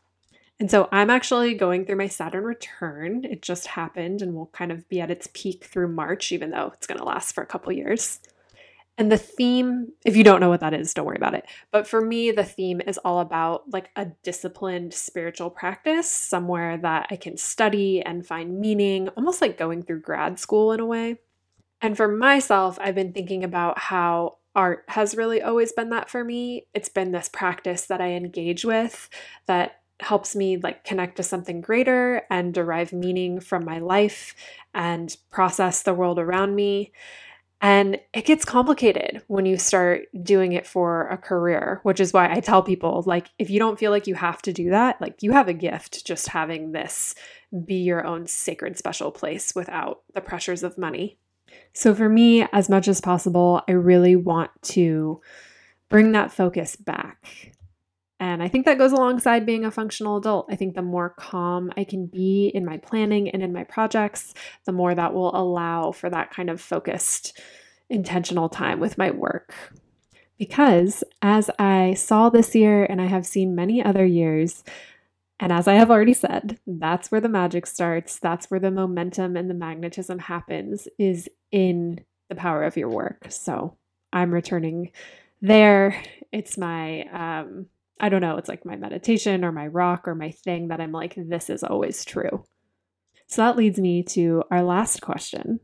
And 0.59 0.71
so 0.71 0.87
I'm 0.91 1.09
actually 1.09 1.53
going 1.53 1.85
through 1.85 1.97
my 1.97 2.07
Saturn 2.07 2.45
return. 2.45 3.25
It 3.25 3.41
just 3.41 3.67
happened 3.67 4.21
and 4.21 4.33
will 4.33 4.47
kind 4.47 4.71
of 4.71 4.87
be 4.87 5.01
at 5.01 5.11
its 5.11 5.27
peak 5.33 5.65
through 5.65 5.89
March, 5.89 6.31
even 6.31 6.51
though 6.51 6.71
it's 6.73 6.87
going 6.87 6.97
to 6.97 7.03
last 7.03 7.35
for 7.35 7.41
a 7.43 7.47
couple 7.47 7.73
years. 7.73 8.19
And 8.97 9.11
the 9.11 9.17
theme, 9.17 9.91
if 10.05 10.15
you 10.15 10.23
don't 10.23 10.39
know 10.39 10.47
what 10.47 10.61
that 10.61 10.73
is, 10.73 10.93
don't 10.93 11.05
worry 11.05 11.17
about 11.17 11.33
it. 11.33 11.45
But 11.71 11.85
for 11.85 11.99
me, 11.99 12.31
the 12.31 12.45
theme 12.45 12.79
is 12.79 12.97
all 12.99 13.19
about 13.19 13.63
like 13.73 13.89
a 13.97 14.05
disciplined 14.23 14.93
spiritual 14.93 15.49
practice, 15.49 16.09
somewhere 16.09 16.77
that 16.77 17.07
I 17.11 17.17
can 17.17 17.35
study 17.35 18.01
and 18.01 18.25
find 18.25 18.57
meaning, 18.57 19.09
almost 19.09 19.41
like 19.41 19.57
going 19.57 19.83
through 19.83 19.99
grad 19.99 20.39
school 20.39 20.71
in 20.71 20.79
a 20.79 20.85
way. 20.85 21.17
And 21.81 21.97
for 21.97 22.07
myself, 22.07 22.79
I've 22.79 22.95
been 22.95 23.11
thinking 23.11 23.43
about 23.43 23.77
how 23.77 24.37
art 24.55 24.85
has 24.87 25.17
really 25.17 25.41
always 25.41 25.73
been 25.73 25.89
that 25.89 26.09
for 26.09 26.23
me. 26.23 26.67
It's 26.73 26.87
been 26.87 27.11
this 27.11 27.27
practice 27.27 27.87
that 27.87 27.99
I 27.99 28.11
engage 28.11 28.63
with 28.63 29.09
that 29.47 29.81
helps 29.99 30.35
me 30.35 30.57
like 30.57 30.83
connect 30.83 31.17
to 31.17 31.23
something 31.23 31.61
greater 31.61 32.23
and 32.29 32.53
derive 32.53 32.91
meaning 32.91 33.39
from 33.39 33.63
my 33.63 33.79
life 33.79 34.35
and 34.73 35.15
process 35.31 35.83
the 35.83 35.93
world 35.93 36.19
around 36.19 36.55
me. 36.55 36.91
And 37.61 37.99
it 38.13 38.25
gets 38.25 38.45
complicated 38.45 39.23
when 39.27 39.45
you 39.45 39.57
start 39.57 40.03
doing 40.21 40.51
it 40.51 40.67
for 40.67 41.07
a 41.07 41.17
career, 41.17 41.79
which 41.83 41.99
is 41.99 42.11
why 42.11 42.31
I 42.31 42.41
tell 42.41 42.61
people 42.61 43.03
like, 43.05 43.29
if 43.39 43.49
you 43.49 43.57
don't 43.59 43.79
feel 43.79 43.91
like 43.91 44.07
you 44.07 44.15
have 44.15 44.41
to 44.43 44.53
do 44.53 44.69
that, 44.71 44.99
like 44.99 45.23
you 45.23 45.31
have 45.31 45.47
a 45.47 45.53
gift 45.53 46.05
just 46.05 46.27
having 46.27 46.73
this 46.73 47.15
be 47.65 47.75
your 47.75 48.05
own 48.05 48.27
sacred 48.27 48.77
special 48.77 49.11
place 49.11 49.55
without 49.55 50.01
the 50.13 50.21
pressures 50.21 50.63
of 50.63 50.77
money. 50.77 51.17
So, 51.73 51.95
for 51.95 52.09
me, 52.09 52.45
as 52.51 52.69
much 52.69 52.87
as 52.87 52.99
possible, 52.99 53.61
I 53.67 53.71
really 53.71 54.15
want 54.15 54.51
to 54.63 55.21
bring 55.89 56.11
that 56.11 56.33
focus 56.33 56.75
back 56.75 57.53
and 58.25 58.41
I 58.41 58.47
think 58.47 58.65
that 58.65 58.79
goes 58.79 58.91
alongside 58.91 59.45
being 59.45 59.65
a 59.65 59.69
functional 59.69 60.17
adult. 60.17 60.47
I 60.49 60.55
think 60.55 60.73
the 60.73 60.81
more 60.81 61.11
calm 61.11 61.71
I 61.77 61.83
can 61.83 62.07
be 62.07 62.51
in 62.55 62.65
my 62.65 62.77
planning 62.77 63.29
and 63.29 63.43
in 63.43 63.53
my 63.53 63.63
projects, 63.63 64.33
the 64.65 64.71
more 64.71 64.95
that 64.95 65.13
will 65.13 65.35
allow 65.35 65.91
for 65.91 66.09
that 66.09 66.31
kind 66.31 66.49
of 66.49 66.59
focused, 66.59 67.39
intentional 67.87 68.49
time 68.49 68.79
with 68.79 68.97
my 68.97 69.11
work. 69.11 69.53
Because 70.39 71.03
as 71.21 71.51
I 71.59 71.93
saw 71.93 72.31
this 72.31 72.55
year 72.55 72.83
and 72.83 72.99
I 72.99 73.05
have 73.05 73.27
seen 73.27 73.53
many 73.53 73.83
other 73.83 74.03
years, 74.03 74.63
and 75.39 75.53
as 75.53 75.67
I 75.67 75.75
have 75.75 75.91
already 75.91 76.15
said, 76.15 76.57
that's 76.65 77.11
where 77.11 77.21
the 77.21 77.29
magic 77.29 77.67
starts. 77.67 78.17
That's 78.17 78.49
where 78.49 78.59
the 78.59 78.71
momentum 78.71 79.37
and 79.37 79.51
the 79.51 79.53
magnetism 79.53 80.17
happens, 80.17 80.87
is 80.97 81.29
in 81.51 82.03
the 82.29 82.35
power 82.35 82.63
of 82.63 82.75
your 82.75 82.89
work. 82.89 83.27
So 83.29 83.77
I'm 84.11 84.33
returning 84.33 84.93
there. 85.43 86.01
It's 86.31 86.57
my 86.57 87.03
um, 87.13 87.67
I 87.99 88.09
don't 88.09 88.21
know, 88.21 88.37
it's 88.37 88.49
like 88.49 88.65
my 88.65 88.75
meditation 88.75 89.45
or 89.45 89.51
my 89.51 89.67
rock 89.67 90.07
or 90.07 90.15
my 90.15 90.31
thing 90.31 90.67
that 90.67 90.81
I'm 90.81 90.91
like, 90.91 91.15
this 91.15 91.49
is 91.49 91.63
always 91.63 92.03
true. 92.03 92.43
So 93.27 93.41
that 93.41 93.57
leads 93.57 93.79
me 93.79 94.03
to 94.03 94.43
our 94.51 94.63
last 94.63 95.01
question. 95.01 95.59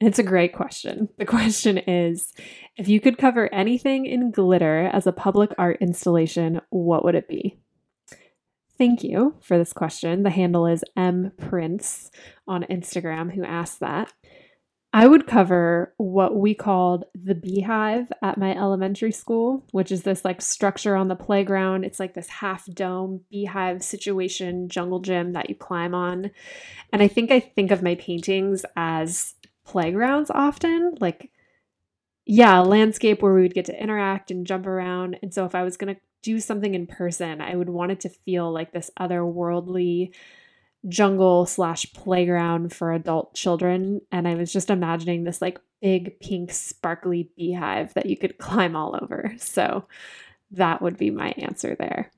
And 0.00 0.08
it's 0.08 0.18
a 0.18 0.24
great 0.24 0.52
question. 0.52 1.08
The 1.18 1.24
question 1.24 1.78
is 1.78 2.32
if 2.76 2.88
you 2.88 3.00
could 3.00 3.18
cover 3.18 3.52
anything 3.54 4.04
in 4.04 4.30
glitter 4.30 4.90
as 4.92 5.06
a 5.06 5.12
public 5.12 5.52
art 5.56 5.78
installation, 5.80 6.60
what 6.70 7.04
would 7.04 7.14
it 7.14 7.28
be? 7.28 7.58
Thank 8.76 9.02
you 9.02 9.36
for 9.40 9.56
this 9.56 9.72
question. 9.72 10.22
The 10.22 10.30
handle 10.30 10.66
is 10.66 10.84
M 10.96 11.32
Prince 11.38 12.10
on 12.46 12.64
Instagram 12.64 13.34
who 13.34 13.42
asked 13.42 13.80
that. 13.80 14.12
I 14.92 15.06
would 15.06 15.26
cover 15.26 15.92
what 15.98 16.36
we 16.36 16.54
called 16.54 17.04
the 17.14 17.34
beehive 17.34 18.10
at 18.22 18.38
my 18.38 18.56
elementary 18.56 19.12
school, 19.12 19.62
which 19.72 19.92
is 19.92 20.04
this 20.04 20.24
like 20.24 20.40
structure 20.40 20.96
on 20.96 21.08
the 21.08 21.16
playground. 21.16 21.84
It's 21.84 22.00
like 22.00 22.14
this 22.14 22.28
half 22.28 22.64
dome 22.66 23.20
beehive 23.30 23.82
situation 23.82 24.68
jungle 24.68 25.00
gym 25.00 25.32
that 25.34 25.50
you 25.50 25.54
climb 25.54 25.94
on. 25.94 26.30
And 26.92 27.02
I 27.02 27.08
think 27.08 27.30
I 27.30 27.40
think 27.40 27.70
of 27.70 27.82
my 27.82 27.96
paintings 27.96 28.64
as 28.74 29.34
playgrounds 29.64 30.30
often, 30.30 30.94
like 31.00 31.30
yeah, 32.24 32.58
landscape 32.60 33.22
where 33.22 33.34
we 33.34 33.42
would 33.42 33.54
get 33.54 33.66
to 33.66 33.80
interact 33.80 34.30
and 34.30 34.46
jump 34.46 34.66
around. 34.66 35.18
And 35.22 35.32
so 35.32 35.44
if 35.44 35.54
I 35.54 35.62
was 35.62 35.76
going 35.76 35.94
to 35.94 36.00
do 36.22 36.40
something 36.40 36.74
in 36.74 36.86
person, 36.86 37.40
I 37.40 37.54
would 37.54 37.68
want 37.68 37.92
it 37.92 38.00
to 38.00 38.08
feel 38.08 38.50
like 38.50 38.72
this 38.72 38.90
otherworldly 38.98 40.12
jungle 40.88 41.46
slash 41.46 41.92
playground 41.92 42.72
for 42.72 42.92
adult 42.92 43.34
children. 43.34 44.00
And 44.12 44.28
I 44.28 44.34
was 44.34 44.52
just 44.52 44.70
imagining 44.70 45.24
this 45.24 45.42
like 45.42 45.58
big 45.80 46.18
pink 46.20 46.52
sparkly 46.52 47.30
beehive 47.36 47.94
that 47.94 48.06
you 48.06 48.16
could 48.16 48.38
climb 48.38 48.76
all 48.76 48.98
over. 49.00 49.34
So 49.38 49.86
that 50.52 50.82
would 50.82 50.96
be 50.96 51.10
my 51.10 51.30
answer 51.36 51.74
there. 51.74 52.10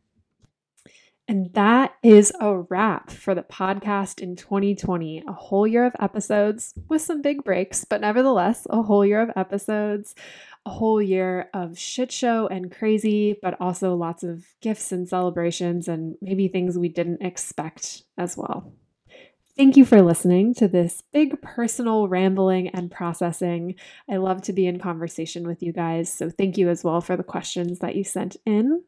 And 1.30 1.52
that 1.52 1.94
is 2.02 2.32
a 2.40 2.56
wrap 2.56 3.10
for 3.10 3.34
the 3.34 3.42
podcast 3.42 4.20
in 4.20 4.34
2020. 4.34 5.24
A 5.28 5.32
whole 5.32 5.66
year 5.66 5.84
of 5.84 5.94
episodes 6.00 6.72
with 6.88 7.02
some 7.02 7.20
big 7.20 7.44
breaks, 7.44 7.84
but 7.84 8.00
nevertheless, 8.00 8.66
a 8.70 8.82
whole 8.82 9.04
year 9.04 9.20
of 9.20 9.30
episodes 9.36 10.14
whole 10.68 11.02
year 11.02 11.48
of 11.54 11.78
shit 11.78 12.12
show 12.12 12.46
and 12.46 12.70
crazy, 12.70 13.36
but 13.42 13.60
also 13.60 13.94
lots 13.94 14.22
of 14.22 14.46
gifts 14.60 14.92
and 14.92 15.08
celebrations 15.08 15.88
and 15.88 16.16
maybe 16.20 16.48
things 16.48 16.78
we 16.78 16.88
didn't 16.88 17.22
expect 17.22 18.02
as 18.16 18.36
well. 18.36 18.72
Thank 19.56 19.76
you 19.76 19.84
for 19.84 20.00
listening 20.02 20.54
to 20.54 20.68
this 20.68 21.02
big 21.12 21.42
personal 21.42 22.06
rambling 22.06 22.68
and 22.68 22.92
processing. 22.92 23.74
I 24.08 24.18
love 24.18 24.40
to 24.42 24.52
be 24.52 24.68
in 24.68 24.78
conversation 24.78 25.48
with 25.48 25.64
you 25.64 25.72
guys, 25.72 26.12
so 26.12 26.30
thank 26.30 26.56
you 26.56 26.68
as 26.68 26.84
well 26.84 27.00
for 27.00 27.16
the 27.16 27.24
questions 27.24 27.80
that 27.80 27.96
you 27.96 28.04
sent 28.04 28.36
in. 28.46 28.84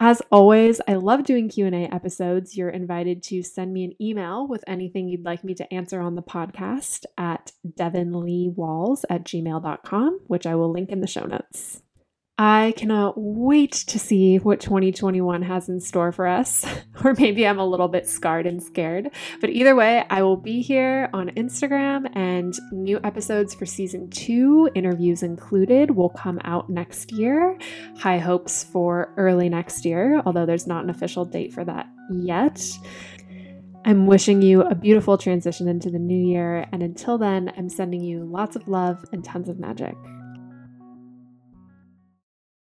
As 0.00 0.22
always, 0.30 0.80
I 0.86 0.94
love 0.94 1.24
doing 1.24 1.48
Q&A 1.48 1.86
episodes. 1.92 2.56
You're 2.56 2.68
invited 2.68 3.20
to 3.24 3.42
send 3.42 3.72
me 3.72 3.82
an 3.84 4.00
email 4.00 4.46
with 4.46 4.62
anything 4.68 5.08
you'd 5.08 5.24
like 5.24 5.42
me 5.42 5.54
to 5.54 5.74
answer 5.74 6.00
on 6.00 6.14
the 6.14 6.22
podcast 6.22 7.04
at 7.16 7.50
devonleewalls 7.66 9.02
at 9.10 9.24
gmail.com, 9.24 10.20
which 10.28 10.46
I 10.46 10.54
will 10.54 10.70
link 10.70 10.90
in 10.90 11.00
the 11.00 11.08
show 11.08 11.24
notes. 11.24 11.82
I 12.40 12.72
cannot 12.76 13.14
wait 13.16 13.72
to 13.72 13.98
see 13.98 14.36
what 14.36 14.60
2021 14.60 15.42
has 15.42 15.68
in 15.68 15.80
store 15.80 16.12
for 16.12 16.28
us. 16.28 16.64
or 17.04 17.14
maybe 17.14 17.44
I'm 17.44 17.58
a 17.58 17.66
little 17.66 17.88
bit 17.88 18.08
scarred 18.08 18.46
and 18.46 18.62
scared. 18.62 19.10
But 19.40 19.50
either 19.50 19.74
way, 19.74 20.04
I 20.08 20.22
will 20.22 20.36
be 20.36 20.62
here 20.62 21.10
on 21.12 21.30
Instagram 21.30 22.16
and 22.16 22.54
new 22.70 23.00
episodes 23.02 23.54
for 23.54 23.66
season 23.66 24.08
two, 24.10 24.70
interviews 24.76 25.24
included, 25.24 25.90
will 25.90 26.10
come 26.10 26.38
out 26.44 26.70
next 26.70 27.10
year. 27.10 27.58
High 27.98 28.18
hopes 28.18 28.62
for 28.62 29.12
early 29.16 29.48
next 29.48 29.84
year, 29.84 30.22
although 30.24 30.46
there's 30.46 30.68
not 30.68 30.84
an 30.84 30.90
official 30.90 31.24
date 31.24 31.52
for 31.52 31.64
that 31.64 31.88
yet. 32.12 32.64
I'm 33.84 34.06
wishing 34.06 34.42
you 34.42 34.62
a 34.62 34.76
beautiful 34.76 35.18
transition 35.18 35.66
into 35.66 35.90
the 35.90 35.98
new 35.98 36.24
year. 36.24 36.66
And 36.70 36.84
until 36.84 37.18
then, 37.18 37.52
I'm 37.56 37.68
sending 37.68 38.04
you 38.04 38.24
lots 38.24 38.54
of 38.54 38.68
love 38.68 39.04
and 39.12 39.24
tons 39.24 39.48
of 39.48 39.58
magic. 39.58 39.96